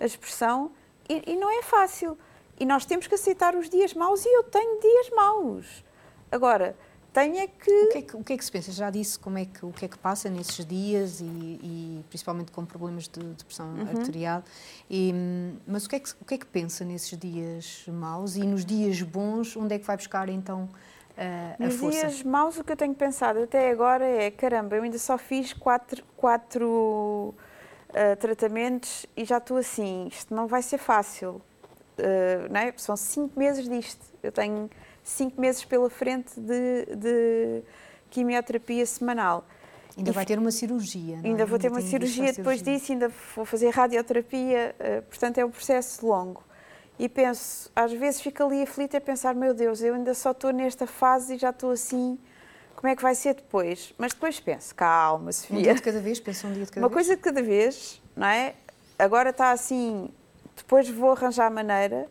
a, 0.00 0.04
expressão, 0.04 0.70
e, 1.08 1.32
e, 1.32 1.36
não 1.36 1.50
é 1.50 1.62
fácil. 1.62 2.16
E 2.58 2.64
nós 2.64 2.84
temos 2.84 3.06
que 3.06 3.14
aceitar 3.14 3.54
os 3.54 3.68
dias 3.68 3.92
maus, 3.94 4.24
e 4.24 4.28
eu 4.28 4.44
tenho 4.44 4.80
dias 4.80 5.10
maus. 5.10 5.84
Agora, 6.30 6.76
tenho 7.16 7.38
é 7.38 7.46
que... 7.46 7.70
O 7.70 7.88
que 7.88 7.98
é 7.98 8.02
que, 8.02 8.16
o 8.16 8.24
que, 8.24 8.32
é 8.34 8.36
que 8.36 8.44
se 8.44 8.52
pensa? 8.52 8.70
Já 8.70 8.90
disse 8.90 9.18
como 9.18 9.38
é 9.38 9.46
que, 9.46 9.64
o 9.64 9.72
que 9.72 9.86
é 9.86 9.88
que 9.88 9.96
passa 9.96 10.28
nesses 10.28 10.66
dias, 10.66 11.20
e, 11.20 11.24
e 11.24 12.04
principalmente 12.10 12.52
com 12.52 12.62
problemas 12.66 13.08
de, 13.08 13.20
de 13.20 13.42
pressão 13.42 13.72
uhum. 13.72 13.88
arterial, 13.88 14.44
e, 14.90 15.14
mas 15.66 15.86
o 15.86 15.88
que, 15.88 15.96
é 15.96 16.00
que, 16.00 16.10
o 16.20 16.24
que 16.26 16.34
é 16.34 16.38
que 16.38 16.44
pensa 16.44 16.84
nesses 16.84 17.18
dias 17.18 17.86
maus? 17.88 18.36
E 18.36 18.44
nos 18.44 18.66
dias 18.66 19.00
bons, 19.00 19.56
onde 19.56 19.74
é 19.74 19.78
que 19.78 19.86
vai 19.86 19.96
buscar 19.96 20.28
então 20.28 20.68
uh, 21.16 21.64
Nos 21.64 21.80
dias 21.80 22.22
maus, 22.22 22.58
o 22.58 22.64
que 22.64 22.72
eu 22.72 22.76
tenho 22.76 22.94
pensado 22.94 23.44
até 23.44 23.70
agora 23.70 24.04
é: 24.04 24.30
caramba, 24.30 24.76
eu 24.76 24.82
ainda 24.82 24.98
só 24.98 25.16
fiz 25.16 25.54
quatro, 25.54 26.04
quatro 26.18 27.34
uh, 27.88 28.16
tratamentos 28.20 29.06
e 29.16 29.24
já 29.24 29.38
estou 29.38 29.56
assim, 29.56 30.06
isto 30.08 30.34
não 30.34 30.46
vai 30.46 30.60
ser 30.60 30.76
fácil. 30.76 31.40
Uh, 31.98 32.52
não 32.52 32.60
é? 32.60 32.74
São 32.76 32.94
cinco 32.94 33.38
meses 33.38 33.66
disto. 33.66 34.04
Eu 34.22 34.30
tenho 34.30 34.68
cinco 35.08 35.40
meses 35.40 35.64
pela 35.64 35.88
frente 35.88 36.38
de, 36.38 36.96
de 36.96 37.62
quimioterapia 38.10 38.84
semanal. 38.84 39.46
Ainda 39.96 40.10
e 40.10 40.12
vai 40.12 40.26
ter 40.26 40.38
uma 40.38 40.50
cirurgia, 40.50 41.18
Ainda 41.24 41.42
é? 41.42 41.46
vou 41.46 41.58
ter 41.58 41.68
ainda 41.68 41.78
uma 41.78 41.86
cirurgia 41.86 42.32
depois 42.32 42.58
cirurgia. 42.58 42.78
disso, 42.78 42.92
ainda 42.92 43.10
vou 43.34 43.46
fazer 43.46 43.70
radioterapia, 43.70 44.74
portanto 45.08 45.38
é 45.38 45.44
um 45.44 45.50
processo 45.50 46.06
longo 46.06 46.42
e 46.98 47.08
penso, 47.08 47.70
às 47.76 47.92
vezes 47.92 48.20
fico 48.20 48.42
ali 48.42 48.62
aflita 48.62 48.96
a 48.96 49.00
pensar, 49.00 49.34
meu 49.34 49.52
Deus, 49.52 49.82
eu 49.82 49.94
ainda 49.94 50.14
só 50.14 50.30
estou 50.30 50.50
nesta 50.50 50.86
fase 50.86 51.34
e 51.34 51.38
já 51.38 51.50
estou 51.50 51.70
assim, 51.70 52.18
como 52.74 52.88
é 52.88 52.96
que 52.96 53.02
vai 53.02 53.14
ser 53.14 53.34
depois? 53.34 53.92
Mas 53.98 54.12
depois 54.12 54.40
penso, 54.40 54.74
calma, 54.74 55.30
Sofia. 55.32 55.58
Um 55.58 55.62
dia 55.62 55.74
de 55.74 55.82
cada 55.82 56.00
vez, 56.00 56.20
pensa 56.20 56.46
um 56.46 56.52
dia 56.52 56.64
de 56.64 56.70
cada 56.70 56.80
Uma 56.80 56.88
vez. 56.88 56.96
Uma 56.96 57.04
coisa 57.06 57.16
de 57.16 57.22
cada 57.22 57.42
vez, 57.42 58.02
não 58.14 58.26
é? 58.26 58.54
Agora 58.98 59.30
está 59.30 59.50
assim, 59.50 60.08
depois 60.56 60.88
vou 60.88 61.12
arranjar 61.12 61.50
maneira 61.50 62.06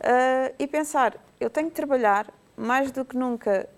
uh, 0.00 0.54
e 0.58 0.66
pensar, 0.66 1.14
eu 1.42 1.50
tenho 1.50 1.68
que 1.68 1.74
trabalhar 1.74 2.32
mais 2.56 2.90
do 2.90 3.04
que 3.04 3.16
nunca, 3.16 3.68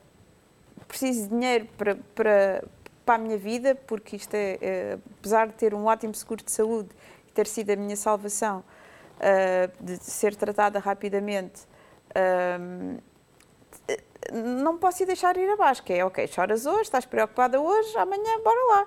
preciso 0.87 1.23
de 1.23 1.29
dinheiro 1.29 1.69
para, 1.79 1.97
para, 2.15 2.65
para 3.05 3.15
a 3.15 3.19
minha 3.19 3.39
vida, 3.39 3.75
porque 3.75 4.17
isto 4.17 4.35
é, 4.35 4.59
é 4.61 4.99
apesar 5.19 5.47
de 5.49 5.55
ter 5.55 5.75
um 5.75 5.87
ótimo 5.87 6.15
seguro 6.15 6.45
de 6.45 6.51
saúde 6.51 6.91
e 7.29 7.33
ter 7.33 7.47
sido 7.47 7.71
a 7.71 7.77
minha 7.77 7.97
salvação, 7.97 8.65
uh, 9.19 9.85
de 9.85 9.97
ser 10.03 10.37
tratada 10.37 10.79
rapidamente, 10.79 11.63
uh, 12.11 13.01
não 14.33 14.79
posso 14.79 15.03
ir 15.03 15.07
deixar 15.07 15.37
ir 15.37 15.51
abaixo, 15.51 15.83
que 15.83 15.93
é, 15.93 16.05
ok, 16.05 16.27
choras 16.27 16.67
hoje, 16.67 16.83
estás 16.83 17.05
preocupada 17.05 17.61
hoje, 17.61 17.97
amanhã 17.99 18.41
bora 18.43 18.65
lá. 18.69 18.87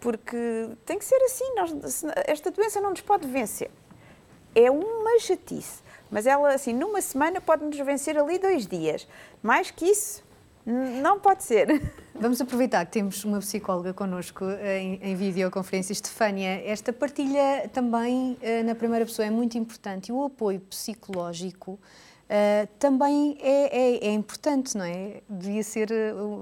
Porque 0.00 0.70
tem 0.84 0.98
que 0.98 1.04
ser 1.04 1.22
assim, 1.22 1.54
nós, 1.54 2.04
esta 2.26 2.50
doença 2.50 2.80
não 2.80 2.90
nos 2.90 3.00
pode 3.00 3.26
vencer. 3.28 3.70
É 4.54 4.70
uma 4.70 5.18
chatice, 5.20 5.81
mas 6.12 6.26
ela, 6.26 6.54
assim, 6.54 6.74
numa 6.74 7.00
semana 7.00 7.40
pode-nos 7.40 7.78
vencer 7.78 8.18
ali 8.18 8.38
dois 8.38 8.66
dias. 8.66 9.08
Mais 9.42 9.70
que 9.70 9.86
isso, 9.86 10.22
não 10.64 11.18
pode 11.18 11.42
ser. 11.42 11.90
Vamos 12.14 12.38
aproveitar 12.38 12.84
que 12.84 12.92
temos 12.92 13.24
uma 13.24 13.38
psicóloga 13.38 13.94
connosco 13.94 14.44
em, 14.44 15.00
em 15.02 15.16
videoconferência, 15.16 15.94
Estefânia. 15.94 16.62
Esta 16.66 16.92
partilha 16.92 17.68
também 17.72 18.36
uh, 18.42 18.64
na 18.64 18.74
primeira 18.74 19.06
pessoa 19.06 19.26
é 19.26 19.30
muito 19.30 19.56
importante 19.56 20.10
e 20.10 20.12
o 20.12 20.22
apoio 20.22 20.60
psicológico 20.60 21.72
uh, 21.72 22.68
também 22.78 23.38
é, 23.40 23.76
é, 23.76 24.08
é, 24.08 24.12
importante, 24.12 24.76
não 24.76 24.84
é? 24.84 25.22
Devia 25.26 25.64
ser 25.64 25.88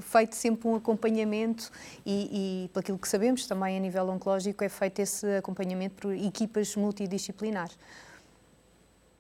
feito 0.00 0.34
sempre 0.34 0.68
um 0.68 0.74
acompanhamento 0.74 1.70
e, 2.04 2.64
e, 2.64 2.68
pelo 2.70 2.80
aquilo 2.80 2.98
que 2.98 3.08
sabemos, 3.08 3.46
também 3.46 3.76
a 3.76 3.80
nível 3.80 4.08
oncológico 4.08 4.64
é 4.64 4.68
feito 4.68 4.98
esse 4.98 5.36
acompanhamento 5.36 5.94
por 5.94 6.12
equipas 6.12 6.74
multidisciplinares. 6.74 7.78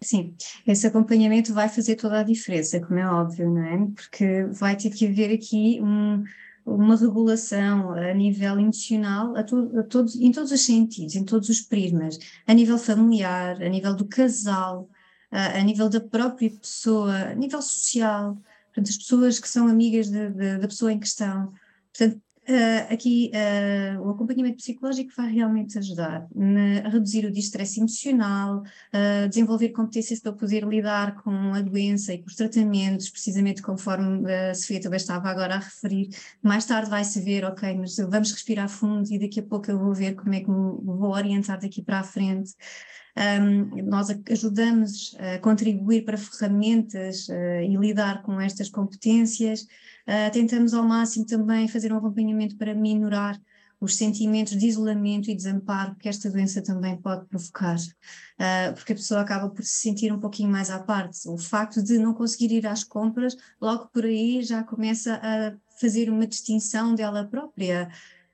Sim, 0.02 0.34
esse 0.66 0.86
acompanhamento 0.86 1.52
vai 1.52 1.68
fazer 1.68 1.96
toda 1.96 2.20
a 2.20 2.22
diferença, 2.22 2.80
como 2.80 2.98
é 2.98 3.06
óbvio, 3.06 3.50
não 3.50 3.64
é? 3.64 3.86
Porque 3.94 4.44
vai 4.46 4.74
ter 4.74 4.90
que 4.90 5.06
haver 5.06 5.34
aqui 5.34 5.78
um, 5.82 6.24
uma 6.64 6.96
regulação 6.96 7.92
a 7.92 8.14
nível 8.14 8.58
emocional, 8.58 9.36
a, 9.36 9.44
to, 9.44 9.70
a 9.76 10.24
em 10.24 10.32
todos 10.32 10.52
os 10.52 10.64
sentidos, 10.64 11.14
em 11.14 11.24
todos 11.24 11.50
os 11.50 11.60
prismas, 11.60 12.18
a 12.46 12.54
nível 12.54 12.78
familiar, 12.78 13.62
a 13.62 13.68
nível 13.68 13.94
do 13.94 14.06
casal, 14.06 14.88
a, 15.30 15.58
a 15.58 15.62
nível 15.62 15.90
da 15.90 16.00
própria 16.00 16.50
pessoa, 16.50 17.14
a 17.14 17.34
nível 17.34 17.60
social, 17.60 18.36
portanto, 18.66 18.88
as 18.88 18.96
pessoas 18.96 19.38
que 19.38 19.48
são 19.48 19.68
amigas 19.68 20.08
de, 20.08 20.30
de, 20.30 20.58
da 20.58 20.66
pessoa 20.66 20.92
em 20.92 20.98
questão. 20.98 21.52
Portanto, 21.92 22.22
Uh, 22.48 22.92
aqui 22.92 23.30
uh, 23.34 24.00
o 24.00 24.10
acompanhamento 24.10 24.56
psicológico 24.56 25.12
vai 25.16 25.30
realmente 25.30 25.78
ajudar 25.78 26.26
a 26.84 26.88
reduzir 26.88 27.24
o 27.24 27.30
distresse 27.30 27.78
emocional, 27.78 28.62
uh, 28.62 29.28
desenvolver 29.28 29.68
competências 29.68 30.20
para 30.20 30.32
poder 30.32 30.64
lidar 30.64 31.22
com 31.22 31.54
a 31.54 31.60
doença 31.60 32.12
e 32.12 32.18
com 32.18 32.26
os 32.26 32.34
tratamentos, 32.34 33.10
precisamente 33.10 33.62
conforme 33.62 34.32
a 34.32 34.54
Sofia 34.54 34.80
também 34.80 34.96
estava 34.96 35.28
agora 35.28 35.56
a 35.56 35.58
referir. 35.58 36.08
Mais 36.42 36.64
tarde 36.64 36.90
vai-se 36.90 37.20
ver, 37.20 37.44
ok, 37.44 37.74
mas 37.76 37.96
vamos 37.96 38.32
respirar 38.32 38.68
fundo 38.68 39.12
e 39.12 39.18
daqui 39.18 39.40
a 39.40 39.44
pouco 39.44 39.70
eu 39.70 39.78
vou 39.78 39.94
ver 39.94 40.14
como 40.14 40.34
é 40.34 40.40
que 40.40 40.50
me 40.50 40.56
vou 40.82 41.10
orientar 41.10 41.60
daqui 41.60 41.82
para 41.82 42.00
a 42.00 42.04
frente. 42.04 42.54
Um, 43.20 43.82
nós 43.84 44.08
ajudamos 44.30 45.14
a 45.18 45.38
contribuir 45.40 46.06
para 46.06 46.16
ferramentas 46.16 47.28
e 47.28 47.76
lidar 47.76 48.22
com 48.22 48.40
estas 48.40 48.70
competências. 48.70 49.66
Uh, 50.08 50.30
tentamos 50.32 50.72
ao 50.72 50.82
máximo 50.82 51.26
também 51.26 51.68
fazer 51.68 51.92
um 51.92 51.98
acompanhamento 51.98 52.56
para 52.56 52.74
minorar 52.74 53.38
os 53.80 53.96
sentimentos 53.96 54.56
de 54.56 54.66
isolamento 54.66 55.30
e 55.30 55.34
desamparo 55.34 55.94
que 55.96 56.08
esta 56.08 56.30
doença 56.30 56.60
também 56.60 56.96
pode 56.96 57.26
provocar, 57.26 57.76
uh, 57.76 58.74
porque 58.74 58.92
a 58.92 58.96
pessoa 58.96 59.20
acaba 59.22 59.48
por 59.48 59.64
se 59.64 59.80
sentir 59.80 60.12
um 60.12 60.20
pouquinho 60.20 60.50
mais 60.50 60.68
à 60.68 60.78
parte. 60.78 61.26
O 61.28 61.38
facto 61.38 61.82
de 61.82 61.98
não 61.98 62.12
conseguir 62.12 62.52
ir 62.52 62.66
às 62.66 62.84
compras, 62.84 63.36
logo 63.60 63.86
por 63.86 64.04
aí 64.04 64.42
já 64.42 64.62
começa 64.62 65.14
a 65.22 65.54
fazer 65.80 66.10
uma 66.10 66.26
distinção 66.26 66.94
dela 66.94 67.24
própria. 67.24 67.90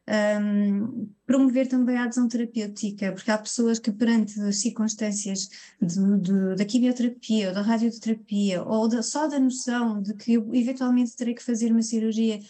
Um, 0.08 1.08
promover 1.26 1.68
também 1.68 1.96
a 1.96 2.04
adesão 2.04 2.28
terapêutica, 2.28 3.12
porque 3.12 3.30
há 3.30 3.38
pessoas 3.38 3.78
que 3.78 3.90
perante 3.90 4.40
as 4.40 4.60
circunstâncias 4.60 5.48
de, 5.80 6.20
de, 6.20 6.54
da 6.56 6.64
quimioterapia 6.64 7.48
ou 7.48 7.54
da 7.54 7.62
radioterapia 7.62 8.62
ou 8.62 8.88
da, 8.88 9.02
só 9.02 9.26
da 9.26 9.38
noção 9.38 10.00
de 10.00 10.14
que 10.14 10.34
eu 10.34 10.54
eventualmente 10.54 11.16
terei 11.16 11.34
que 11.34 11.42
fazer 11.42 11.72
uma 11.72 11.82
cirurgia 11.82 12.40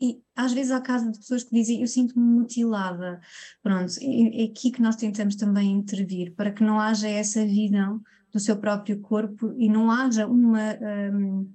e 0.00 0.20
às 0.34 0.52
vezes 0.52 0.72
há 0.72 0.80
casos 0.80 1.12
de 1.12 1.18
pessoas 1.18 1.44
que 1.44 1.54
dizem 1.54 1.80
eu 1.80 1.86
sinto-me 1.86 2.24
mutilada, 2.24 3.20
pronto, 3.62 3.92
é, 4.00 4.44
aqui 4.44 4.70
que 4.72 4.82
nós 4.82 4.96
tentamos 4.96 5.36
também 5.36 5.70
intervir 5.70 6.34
para 6.34 6.50
que 6.50 6.64
não 6.64 6.80
haja 6.80 7.08
essa 7.08 7.44
visão 7.46 8.00
do 8.32 8.40
seu 8.40 8.56
próprio 8.56 9.00
corpo 9.00 9.54
e 9.56 9.68
não 9.68 9.90
haja 9.90 10.26
uma, 10.26 10.76
um, 11.12 11.52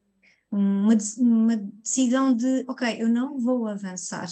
uma, 0.49 0.93
uma 1.17 1.57
decisão 1.57 2.33
de 2.33 2.63
ok, 2.67 2.95
eu 2.99 3.09
não 3.09 3.37
vou 3.37 3.67
avançar, 3.67 4.29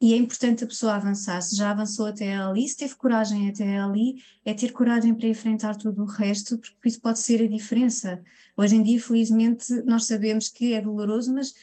e 0.00 0.14
é 0.14 0.16
importante 0.16 0.64
a 0.64 0.66
pessoa 0.66 0.94
avançar. 0.94 1.42
Se 1.42 1.54
já 1.54 1.70
avançou 1.70 2.06
até 2.06 2.34
ali, 2.34 2.66
se 2.66 2.76
teve 2.76 2.94
coragem 2.94 3.50
até 3.50 3.78
ali, 3.78 4.22
é 4.44 4.54
ter 4.54 4.72
coragem 4.72 5.14
para 5.14 5.28
enfrentar 5.28 5.76
tudo 5.76 6.02
o 6.02 6.06
resto, 6.06 6.56
porque 6.56 6.88
isso 6.88 7.00
pode 7.00 7.18
ser 7.18 7.42
a 7.42 7.46
diferença. 7.46 8.22
Hoje 8.56 8.76
em 8.76 8.82
dia, 8.82 9.00
felizmente, 9.00 9.70
nós 9.84 10.06
sabemos 10.06 10.48
que 10.48 10.72
é 10.72 10.80
doloroso, 10.80 11.34
mas 11.34 11.54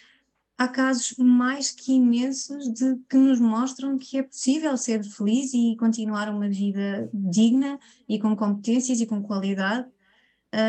há 0.56 0.68
casos 0.68 1.16
mais 1.18 1.72
que 1.72 1.94
imensos 1.94 2.72
de 2.72 2.96
que 3.10 3.18
nos 3.18 3.40
mostram 3.40 3.98
que 3.98 4.20
é 4.20 4.24
possível 4.24 4.78
ser 4.78 5.04
feliz 5.04 5.52
e 5.56 5.76
continuar 5.76 6.30
uma 6.30 6.48
vida 6.48 7.10
digna 7.12 7.80
e 8.08 8.20
com 8.20 8.36
competências 8.36 9.02
e 9.02 9.08
com 9.08 9.22
qualidade, 9.24 9.88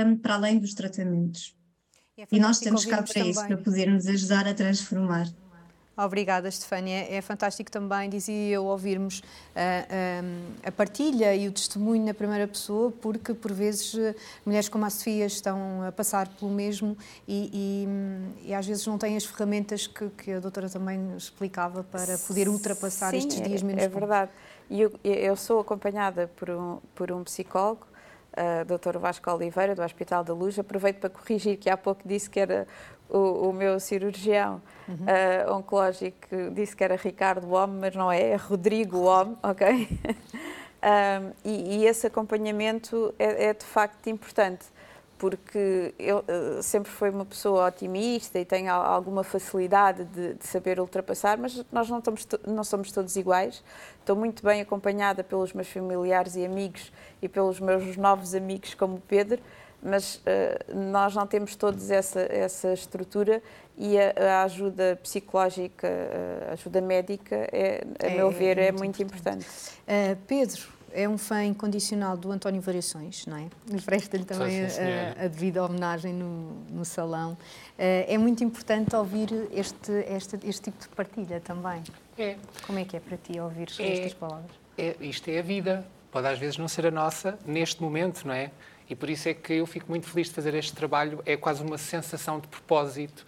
um, 0.06 0.16
para 0.16 0.34
além 0.36 0.58
dos 0.58 0.72
tratamentos. 0.72 1.54
E, 2.16 2.22
é 2.22 2.26
e 2.32 2.40
nós 2.40 2.56
estamos 2.56 2.86
cá 2.86 3.02
para 3.02 3.26
isso, 3.26 3.46
para 3.46 3.58
podermos 3.58 4.06
ajudar 4.06 4.48
a 4.48 4.54
transformar. 4.54 5.28
Obrigada, 5.98 6.48
Estefânia. 6.48 7.08
É 7.10 7.20
fantástico 7.20 7.68
também, 7.72 8.08
dizia 8.08 8.54
eu, 8.54 8.64
ouvirmos 8.66 9.20
a, 9.54 9.60
ah, 9.60 9.62
a, 9.62 10.64
ah, 10.64 10.68
a, 10.68 10.72
partilha 10.72 11.34
e 11.34 11.48
o 11.48 11.52
testemunho 11.52 12.04
na 12.04 12.14
primeira 12.14 12.46
pessoa, 12.46 12.92
porque 12.92 13.34
por 13.34 13.52
vezes 13.52 13.96
mulheres 14.46 14.68
como 14.68 14.84
a 14.84 14.90
Sofia 14.90 15.26
estão 15.26 15.82
a 15.82 15.90
passar 15.90 16.28
pelo 16.28 16.52
mesmo 16.52 16.96
e, 17.26 17.50
e, 18.44 18.48
e 18.50 18.54
às 18.54 18.64
vezes 18.64 18.86
não 18.86 18.96
têm 18.96 19.16
as 19.16 19.24
ferramentas 19.24 19.88
que, 19.88 20.08
que, 20.10 20.32
a 20.32 20.38
doutora 20.38 20.70
também 20.70 21.16
explicava 21.16 21.82
para 21.82 22.16
poder 22.16 22.48
ultrapassar 22.48 23.10
Sim, 23.10 23.18
estes 23.18 23.40
dias 23.40 23.62
menos 23.62 23.82
é, 23.82 23.86
é 23.86 23.88
verdade. 23.88 24.30
E 24.70 24.80
eu, 24.82 24.92
eu, 25.02 25.34
sou 25.34 25.58
acompanhada 25.58 26.30
por 26.36 26.48
um, 26.48 26.78
por 26.94 27.10
um 27.10 27.24
psicólogo 27.24 27.87
uh, 28.32 28.64
Dr. 28.64 28.98
Vasco 28.98 29.30
Oliveira, 29.30 29.74
do 29.74 29.82
Hospital 29.82 30.24
da 30.24 30.34
Luz. 30.34 30.58
Aproveito 30.58 30.98
para 30.98 31.10
corrigir 31.10 31.56
que 31.56 31.70
há 31.70 31.76
pouco 31.76 32.02
disse 32.06 32.28
que 32.28 32.40
era 32.40 32.66
o, 33.08 33.48
o 33.48 33.52
meu 33.52 33.80
cirurgião 33.80 34.60
uhum. 34.88 34.94
uh, 34.94 35.54
oncológico, 35.54 36.50
disse 36.52 36.76
que 36.76 36.84
era 36.84 36.96
Ricardo 36.96 37.50
Homme, 37.50 37.78
mas 37.80 37.94
não 37.94 38.10
é, 38.10 38.30
é 38.30 38.36
Rodrigo 38.36 39.04
Homme, 39.04 39.36
ok? 39.42 39.88
um, 40.82 41.32
e, 41.44 41.78
e, 41.78 41.86
esse 41.86 42.06
acompanhamento 42.06 43.14
é, 43.18 43.46
é 43.46 43.54
de 43.54 43.64
facto 43.64 44.08
importante 44.08 44.66
porque 45.18 45.94
eu 45.98 46.18
uh, 46.18 46.62
sempre 46.62 46.90
fui 46.90 47.10
uma 47.10 47.24
pessoa 47.24 47.66
otimista 47.66 48.38
e 48.38 48.44
tenho 48.44 48.72
alguma 48.72 49.24
facilidade 49.24 50.04
de, 50.04 50.34
de 50.34 50.46
saber 50.46 50.78
ultrapassar, 50.78 51.36
mas 51.36 51.64
nós 51.72 51.90
não, 51.90 51.98
estamos 51.98 52.26
não 52.46 52.64
somos 52.64 52.92
todos 52.92 53.16
iguais. 53.16 53.62
Estou 54.00 54.14
muito 54.14 54.42
bem 54.42 54.60
acompanhada 54.60 55.24
pelos 55.24 55.52
meus 55.52 55.68
familiares 55.68 56.36
e 56.36 56.44
amigos 56.44 56.92
e 57.20 57.28
pelos 57.28 57.58
meus 57.58 57.96
novos 57.96 58.34
amigos, 58.34 58.74
como 58.74 58.96
o 58.96 59.00
Pedro, 59.00 59.40
mas 59.82 60.16
uh, 60.16 60.74
nós 60.74 61.14
não 61.14 61.26
temos 61.26 61.56
todos 61.56 61.90
essa, 61.90 62.20
essa 62.20 62.72
estrutura 62.72 63.42
e 63.76 63.96
a, 63.98 64.40
a 64.40 64.42
ajuda 64.44 64.98
psicológica, 65.02 65.88
a 66.48 66.52
ajuda 66.52 66.80
médica, 66.80 67.36
é, 67.52 67.84
a 68.02 68.06
é, 68.06 68.14
meu 68.16 68.30
ver, 68.30 68.58
é, 68.58 68.68
é 68.68 68.72
muito 68.72 69.02
importante. 69.02 69.44
importante. 69.44 70.12
Uh, 70.12 70.16
Pedro, 70.26 70.77
é 70.92 71.08
um 71.08 71.18
fã 71.18 71.44
incondicional 71.44 72.16
do 72.16 72.30
António 72.30 72.60
Variações, 72.60 73.26
não 73.26 73.36
é? 73.36 73.46
Presta-lhe 73.84 74.24
também 74.24 74.62
a, 74.62 75.24
a, 75.24 75.28
devida 75.28 75.64
homenagem 75.64 76.12
no, 76.12 76.54
no 76.70 76.84
salão. 76.84 77.32
Uh, 77.32 77.36
é 78.06 78.18
muito 78.18 78.42
importante 78.42 78.94
ouvir 78.94 79.28
este, 79.52 79.92
este, 80.08 80.38
este 80.44 80.70
tipo 80.70 80.80
de 80.80 80.88
partilha 80.88 81.40
também. 81.40 81.82
É. 82.18 82.36
Como 82.66 82.78
é 82.78 82.84
que 82.84 82.96
é 82.96 83.00
para 83.00 83.16
ti 83.16 83.38
ouvir 83.38 83.68
é, 83.78 83.92
estas 83.92 84.14
palavras? 84.14 84.50
É, 84.76 84.96
isto 85.00 85.28
é 85.28 85.38
a 85.38 85.42
vida. 85.42 85.86
Pode 86.10 86.26
às 86.26 86.38
vezes 86.38 86.56
não 86.56 86.68
ser 86.68 86.86
a 86.86 86.90
nossa 86.90 87.38
neste 87.44 87.82
momento, 87.82 88.26
não 88.26 88.34
é? 88.34 88.50
E 88.88 88.94
por 88.94 89.10
isso 89.10 89.28
é 89.28 89.34
que 89.34 89.52
eu 89.52 89.66
fico 89.66 89.86
muito 89.88 90.06
feliz 90.08 90.28
de 90.28 90.34
fazer 90.34 90.54
este 90.54 90.72
trabalho. 90.72 91.22
É 91.26 91.36
quase 91.36 91.62
uma 91.62 91.76
sensação 91.76 92.40
de 92.40 92.48
propósito 92.48 93.26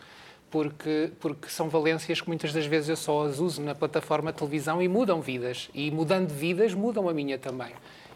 porque, 0.51 1.11
porque 1.21 1.49
são 1.49 1.69
valências 1.69 2.21
que 2.21 2.29
muitas 2.29 2.53
das 2.53 2.67
vezes 2.67 2.89
eu 2.89 2.97
só 2.97 3.27
as 3.27 3.39
uso 3.39 3.63
na 3.63 3.75
plataforma 3.75 4.33
televisão 4.33 4.83
e 4.83 4.89
mudam 4.89 5.21
vidas. 5.21 5.71
E 5.73 5.91
mudando 5.91 6.31
vidas, 6.31 6.75
mudam 6.75 7.09
a 7.09 7.15
minha 7.15 7.39
também. 7.39 7.73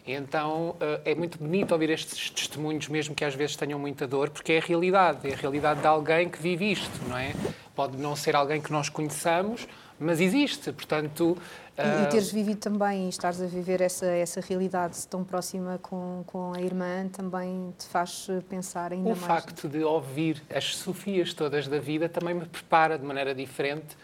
Então 0.07 0.75
eh, 0.79 1.01
é 1.05 1.15
muito 1.15 1.37
bonito 1.39 1.71
ouvir 1.71 1.89
estes 1.89 2.29
testemunhos, 2.29 2.87
mesmo 2.87 3.15
que 3.15 3.25
às 3.25 3.33
vezes 3.33 3.55
tenham 3.55 3.79
muita 3.79 4.07
dor, 4.07 4.29
porque 4.29 4.53
é 4.53 4.57
a 4.59 4.61
realidade, 4.61 5.27
é 5.27 5.33
a 5.33 5.35
realidade 5.35 5.81
de 5.81 5.87
alguém 5.87 6.29
que 6.29 6.41
vive 6.41 6.71
isto, 6.71 7.09
não 7.09 7.17
é? 7.17 7.33
Pode 7.75 7.97
não 7.97 8.15
ser 8.15 8.35
alguém 8.35 8.61
que 8.61 8.71
nós 8.71 8.87
conheçamos, 8.87 9.67
mas 9.99 10.21
existe, 10.21 10.71
portanto... 10.71 11.37
E, 11.77 11.81
uh... 11.81 12.03
e 12.03 12.09
teres 12.09 12.31
vivido 12.31 12.59
também, 12.59 13.07
e 13.07 13.09
estares 13.09 13.41
a 13.41 13.47
viver 13.47 13.81
essa, 13.81 14.05
essa 14.05 14.39
realidade 14.41 15.07
tão 15.07 15.23
próxima 15.23 15.79
com, 15.81 16.23
com 16.27 16.53
a 16.53 16.61
irmã, 16.61 17.07
também 17.09 17.73
te 17.77 17.87
faz 17.87 18.27
pensar 18.47 18.91
ainda 18.91 19.09
o 19.09 19.15
mais. 19.15 19.23
O 19.23 19.25
facto 19.25 19.67
de 19.67 19.83
ouvir 19.83 20.41
as 20.53 20.75
Sofias 20.75 21.33
todas 21.33 21.67
da 21.67 21.79
vida 21.79 22.07
também 22.07 22.35
me 22.35 22.45
prepara 22.45 22.97
de 22.97 23.05
maneira 23.05 23.33
diferente 23.33 23.97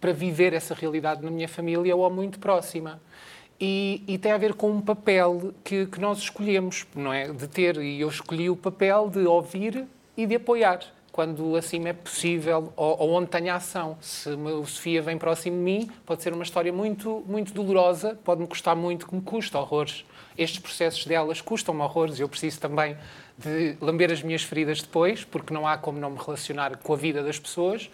para 0.00 0.12
viver 0.12 0.52
essa 0.52 0.74
realidade 0.74 1.24
na 1.24 1.30
minha 1.30 1.48
família 1.48 1.96
ou 1.96 2.10
muito 2.10 2.38
próxima. 2.38 3.00
E, 3.58 4.02
e, 4.06 4.18
tem 4.18 4.32
a 4.32 4.38
ver 4.38 4.52
com 4.52 4.70
um 4.70 4.82
papel 4.82 5.54
que, 5.64 5.86
que, 5.86 5.98
nós 5.98 6.18
escolhemos, 6.18 6.86
não 6.94 7.10
é? 7.12 7.32
De 7.32 7.48
ter, 7.48 7.78
e 7.78 8.00
eu 8.00 8.08
escolhi 8.08 8.50
o 8.50 8.56
papel 8.56 9.08
de 9.08 9.20
ouvir 9.20 9.86
e 10.14 10.26
de 10.26 10.34
apoiar 10.34 10.80
quando 11.16 11.56
assim 11.56 11.82
é 11.88 11.94
possível 11.94 12.74
ou, 12.76 13.00
ou 13.00 13.12
onde 13.12 13.28
tenha 13.28 13.54
ação. 13.54 13.96
Se 14.02 14.28
a 14.28 14.66
Sofia 14.66 15.00
vem 15.00 15.16
próximo 15.16 15.56
de 15.56 15.62
mim, 15.62 15.90
pode 16.04 16.22
ser 16.22 16.34
uma 16.34 16.42
história 16.42 16.70
muito, 16.70 17.24
muito 17.26 17.54
dolorosa, 17.54 18.18
pode-me 18.22 18.46
custar 18.46 18.76
muito, 18.76 19.06
que 19.06 19.14
me 19.14 19.22
custa 19.22 19.58
horrores. 19.58 20.04
Estes 20.36 20.60
processos 20.60 21.06
delas 21.06 21.40
custam-me 21.40 21.80
horrores. 21.80 22.20
Eu 22.20 22.28
preciso 22.28 22.60
também 22.60 22.98
de 23.38 23.78
lamber 23.80 24.12
as 24.12 24.22
minhas 24.22 24.42
feridas 24.42 24.82
depois, 24.82 25.24
porque 25.24 25.54
não 25.54 25.66
há 25.66 25.78
como 25.78 25.98
não 25.98 26.10
me 26.10 26.18
relacionar 26.18 26.76
com 26.76 26.92
a 26.92 26.96
vida 26.96 27.22
das 27.22 27.38
pessoas. 27.38 27.90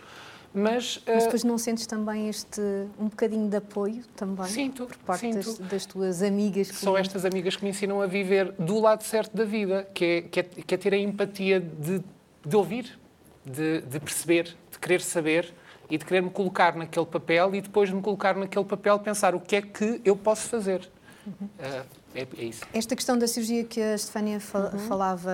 Mas, 0.54 1.00
Mas 1.06 1.24
depois 1.24 1.44
não 1.44 1.56
sentes 1.56 1.86
também 1.86 2.28
este 2.28 2.60
um 2.98 3.08
bocadinho 3.08 3.48
de 3.48 3.56
apoio 3.56 4.04
também 4.14 4.46
sinto, 4.46 4.86
por 4.86 4.96
parte 4.98 5.20
sinto. 5.20 5.36
Das, 5.36 5.58
das, 5.58 5.86
tuas 5.86 6.22
amigas? 6.22 6.70
Que 6.70 6.76
São 6.76 6.96
estas 6.96 7.24
amigas 7.24 7.56
que 7.56 7.64
me 7.64 7.70
ensinam 7.70 8.02
a 8.02 8.06
viver 8.06 8.52
do 8.52 8.78
lado 8.78 9.02
certo 9.02 9.34
da 9.34 9.44
vida, 9.44 9.88
que 9.94 10.04
é, 10.04 10.22
que 10.22 10.40
é, 10.40 10.42
que 10.42 10.74
é 10.74 10.76
ter 10.76 10.92
a 10.92 10.98
empatia 10.98 11.58
de, 11.58 12.02
de 12.44 12.56
ouvir, 12.56 12.98
de, 13.44 13.80
de 13.80 13.98
perceber, 13.98 14.54
de 14.70 14.78
querer 14.78 15.00
saber 15.00 15.54
e 15.88 15.96
de 15.96 16.04
querer 16.04 16.22
me 16.22 16.30
colocar 16.30 16.76
naquele 16.76 17.06
papel 17.06 17.54
e 17.54 17.60
depois 17.60 17.88
de 17.88 17.94
me 17.94 18.02
colocar 18.02 18.36
naquele 18.36 18.64
papel 18.64 18.98
pensar 18.98 19.34
o 19.34 19.40
que 19.40 19.56
é 19.56 19.62
que 19.62 20.00
eu 20.04 20.16
posso 20.16 20.48
fazer. 20.48 20.88
Uhum. 21.26 21.46
Uh, 21.46 21.86
é, 22.14 22.26
é, 22.36 22.44
isso. 22.44 22.62
Esta 22.74 22.94
questão 22.94 23.18
da 23.18 23.26
cirurgia 23.26 23.64
que 23.64 23.80
a 23.80 23.96
Stefania 23.96 24.36
uhum. 24.36 24.78
falava 24.80 25.30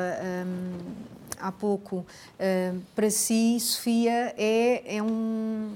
um, 0.46 1.17
há 1.40 1.53
pouco, 1.53 2.07
um, 2.38 2.81
para 2.94 3.11
si, 3.11 3.59
Sofia, 3.61 4.35
é, 4.37 4.96
é 4.96 5.03
um 5.03 5.70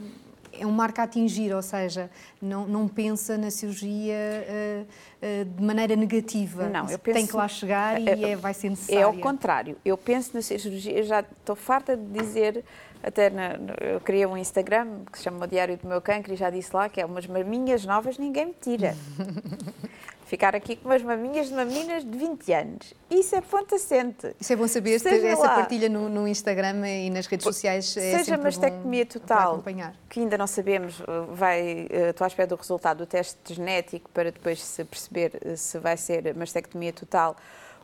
é 0.52 0.66
um 0.66 0.70
marco 0.70 1.00
a 1.00 1.04
atingir, 1.04 1.52
ou 1.54 1.62
seja, 1.62 2.10
não, 2.40 2.66
não 2.66 2.86
pensa 2.86 3.38
na 3.38 3.50
cirurgia 3.50 4.14
uh, 4.14 4.82
uh, 4.82 5.44
de 5.44 5.62
maneira 5.62 5.96
negativa. 5.96 6.68
Não, 6.68 6.88
eu 6.90 6.98
penso, 6.98 7.16
tem 7.16 7.26
que 7.26 7.34
lá 7.34 7.48
chegar 7.48 8.00
e 8.00 8.08
é, 8.08 8.30
é, 8.32 8.36
vai 8.36 8.54
ser 8.54 8.70
necessário. 8.70 9.00
É 9.00 9.04
ao 9.04 9.14
contrário, 9.14 9.76
eu 9.84 9.96
penso 9.96 10.30
na 10.34 10.42
cirurgia, 10.42 10.92
eu 10.92 11.04
já 11.04 11.20
estou 11.20 11.56
farta 11.56 11.96
de 11.96 12.04
dizer, 12.04 12.64
até 13.02 13.30
na, 13.30 13.56
eu 13.80 14.00
criei 14.00 14.26
um 14.26 14.36
Instagram 14.36 15.00
que 15.10 15.18
se 15.18 15.24
chama 15.24 15.44
o 15.44 15.48
Diário 15.48 15.76
do 15.76 15.88
Meu 15.88 16.00
Cancro 16.00 16.32
e 16.32 16.36
já 16.36 16.50
disse 16.50 16.74
lá 16.74 16.88
que 16.88 17.00
é 17.00 17.06
umas 17.06 17.26
maminhas 17.26 17.84
novas 17.84 18.18
ninguém 18.18 18.46
me 18.46 18.54
tira. 18.60 18.94
ficar 20.32 20.56
aqui 20.56 20.76
com 20.76 20.88
umas 20.88 21.02
maminhas 21.02 21.48
de 21.48 21.54
maminas 21.54 22.02
de 22.02 22.16
20 22.16 22.52
anos. 22.54 22.94
Isso 23.10 23.36
é 23.36 23.42
ponto 23.42 23.74
assente. 23.74 24.34
Isso 24.40 24.50
é 24.50 24.56
bom 24.56 24.66
saber, 24.66 24.98
seja 24.98 25.28
essa 25.28 25.42
lá, 25.42 25.56
partilha 25.56 25.90
no, 25.90 26.08
no, 26.08 26.26
Instagram 26.26 26.88
e 26.88 27.10
nas 27.10 27.26
redes 27.26 27.44
sociais 27.44 27.94
é 27.98 28.16
Seja 28.16 28.38
mastectomia 28.38 29.04
total, 29.04 29.62
que 30.08 30.20
ainda 30.20 30.38
não 30.38 30.46
sabemos, 30.46 31.00
uh, 31.00 31.34
vai, 31.34 31.86
uh, 31.90 32.08
estou 32.08 32.24
à 32.24 32.28
espera 32.28 32.46
do 32.46 32.56
resultado 32.56 32.98
do 32.98 33.06
teste 33.06 33.52
genético 33.52 34.08
para 34.08 34.32
depois 34.32 34.62
se 34.62 34.82
perceber 34.86 35.32
uh, 35.44 35.54
se 35.54 35.78
vai 35.78 35.98
ser 35.98 36.34
mastectomia 36.34 36.94
total 36.94 37.36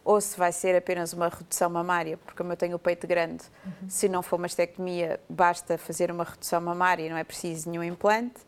ou 0.02 0.18
se 0.18 0.38
vai 0.38 0.50
ser 0.50 0.74
apenas 0.74 1.12
uma 1.12 1.28
redução 1.28 1.68
mamária, 1.68 2.16
porque 2.16 2.34
como 2.34 2.50
eu 2.50 2.56
tenho 2.56 2.76
o 2.76 2.78
peito 2.78 3.06
grande, 3.06 3.44
uhum. 3.66 3.90
se 3.90 4.08
não 4.08 4.22
for 4.22 4.38
mastectomia, 4.38 5.20
basta 5.28 5.76
fazer 5.76 6.10
uma 6.10 6.24
redução 6.24 6.62
mamária, 6.62 7.10
não 7.10 7.18
é 7.18 7.24
preciso 7.24 7.68
nenhum 7.68 7.84
implante. 7.84 8.40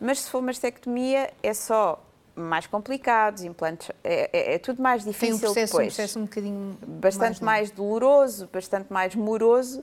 Mas 0.00 0.22
se 0.22 0.30
for 0.30 0.42
mastectomia, 0.42 1.32
é 1.42 1.54
só 1.54 2.02
mais 2.36 2.66
complicados, 2.66 3.42
implantes, 3.42 3.90
é, 4.04 4.30
é, 4.32 4.54
é, 4.54 4.58
tudo 4.58 4.82
mais 4.82 5.02
difícil 5.02 5.26
Tem 5.26 5.34
um 5.34 5.38
processo, 5.38 5.72
depois. 5.72 5.86
Um 5.86 5.96
processo 5.96 6.18
um 6.18 6.22
bocadinho 6.22 6.78
bastante 6.86 7.42
mais, 7.42 7.68
mais 7.68 7.70
doloroso, 7.70 8.48
bastante 8.52 8.92
mais 8.92 9.14
moroso 9.14 9.82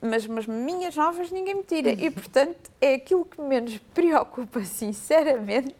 mas, 0.00 0.26
mas 0.26 0.46
minhas 0.46 0.94
novas 0.96 1.30
ninguém 1.30 1.54
me 1.54 1.62
tira. 1.62 1.90
E, 1.90 2.10
portanto, 2.10 2.70
é 2.80 2.94
aquilo 2.94 3.24
que 3.24 3.40
menos 3.40 3.78
preocupa, 3.94 4.62
sinceramente, 4.64 5.74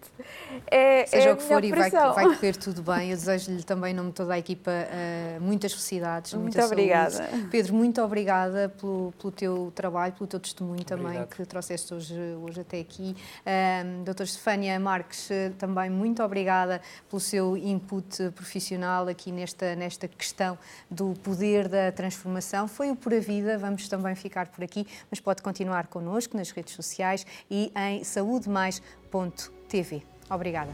é, 0.66 1.06
Seja 1.06 1.30
é 1.30 1.32
o 1.32 1.36
que 1.36 1.42
for 1.42 1.62
e 1.62 1.70
vai, 1.70 1.90
vai 1.90 2.24
correr 2.24 2.56
tudo 2.56 2.82
bem. 2.82 3.10
Eu 3.10 3.16
desejo-lhe 3.16 3.62
também, 3.62 3.92
em 3.92 3.94
nome 3.94 4.08
de 4.08 4.14
toda 4.14 4.34
a 4.34 4.38
equipa, 4.38 4.70
uh, 4.70 5.40
muitas 5.40 5.72
felicidades, 5.72 6.34
muito 6.34 6.60
obrigada. 6.60 7.10
Saúde. 7.10 7.48
Pedro, 7.50 7.74
muito 7.74 8.02
obrigada 8.02 8.68
pelo, 8.80 9.12
pelo 9.18 9.32
teu 9.32 9.72
trabalho, 9.74 10.12
pelo 10.14 10.26
teu 10.26 10.40
testemunho 10.40 10.80
Obrigado. 10.80 11.12
também 11.12 11.26
que 11.26 11.44
trouxeste 11.44 11.92
hoje, 11.92 12.14
hoje 12.42 12.60
até 12.60 12.80
aqui. 12.80 13.16
Um, 13.46 14.04
doutor 14.04 14.24
Estefânia 14.24 14.78
Marques, 14.80 15.28
também 15.58 15.90
muito 15.90 16.22
obrigada 16.22 16.80
pelo 17.08 17.20
seu 17.20 17.56
input 17.56 18.30
profissional 18.30 19.08
aqui 19.08 19.30
nesta, 19.30 19.74
nesta 19.76 20.08
questão 20.08 20.58
do 20.90 21.14
poder 21.22 21.68
da 21.68 21.92
transformação. 21.92 22.66
Foi 22.68 22.90
o 22.90 22.96
Por 22.96 23.14
a 23.14 23.20
Vida, 23.20 23.58
vamos 23.58 23.88
também 23.88 24.05
ficar 24.14 24.48
por 24.48 24.62
aqui, 24.62 24.86
mas 25.10 25.20
pode 25.20 25.42
continuar 25.42 25.86
connosco 25.88 26.36
nas 26.36 26.50
redes 26.50 26.74
sociais 26.74 27.26
e 27.50 27.72
em 27.76 28.04
saudemais.tv. 28.04 30.02
Obrigada. 30.30 30.70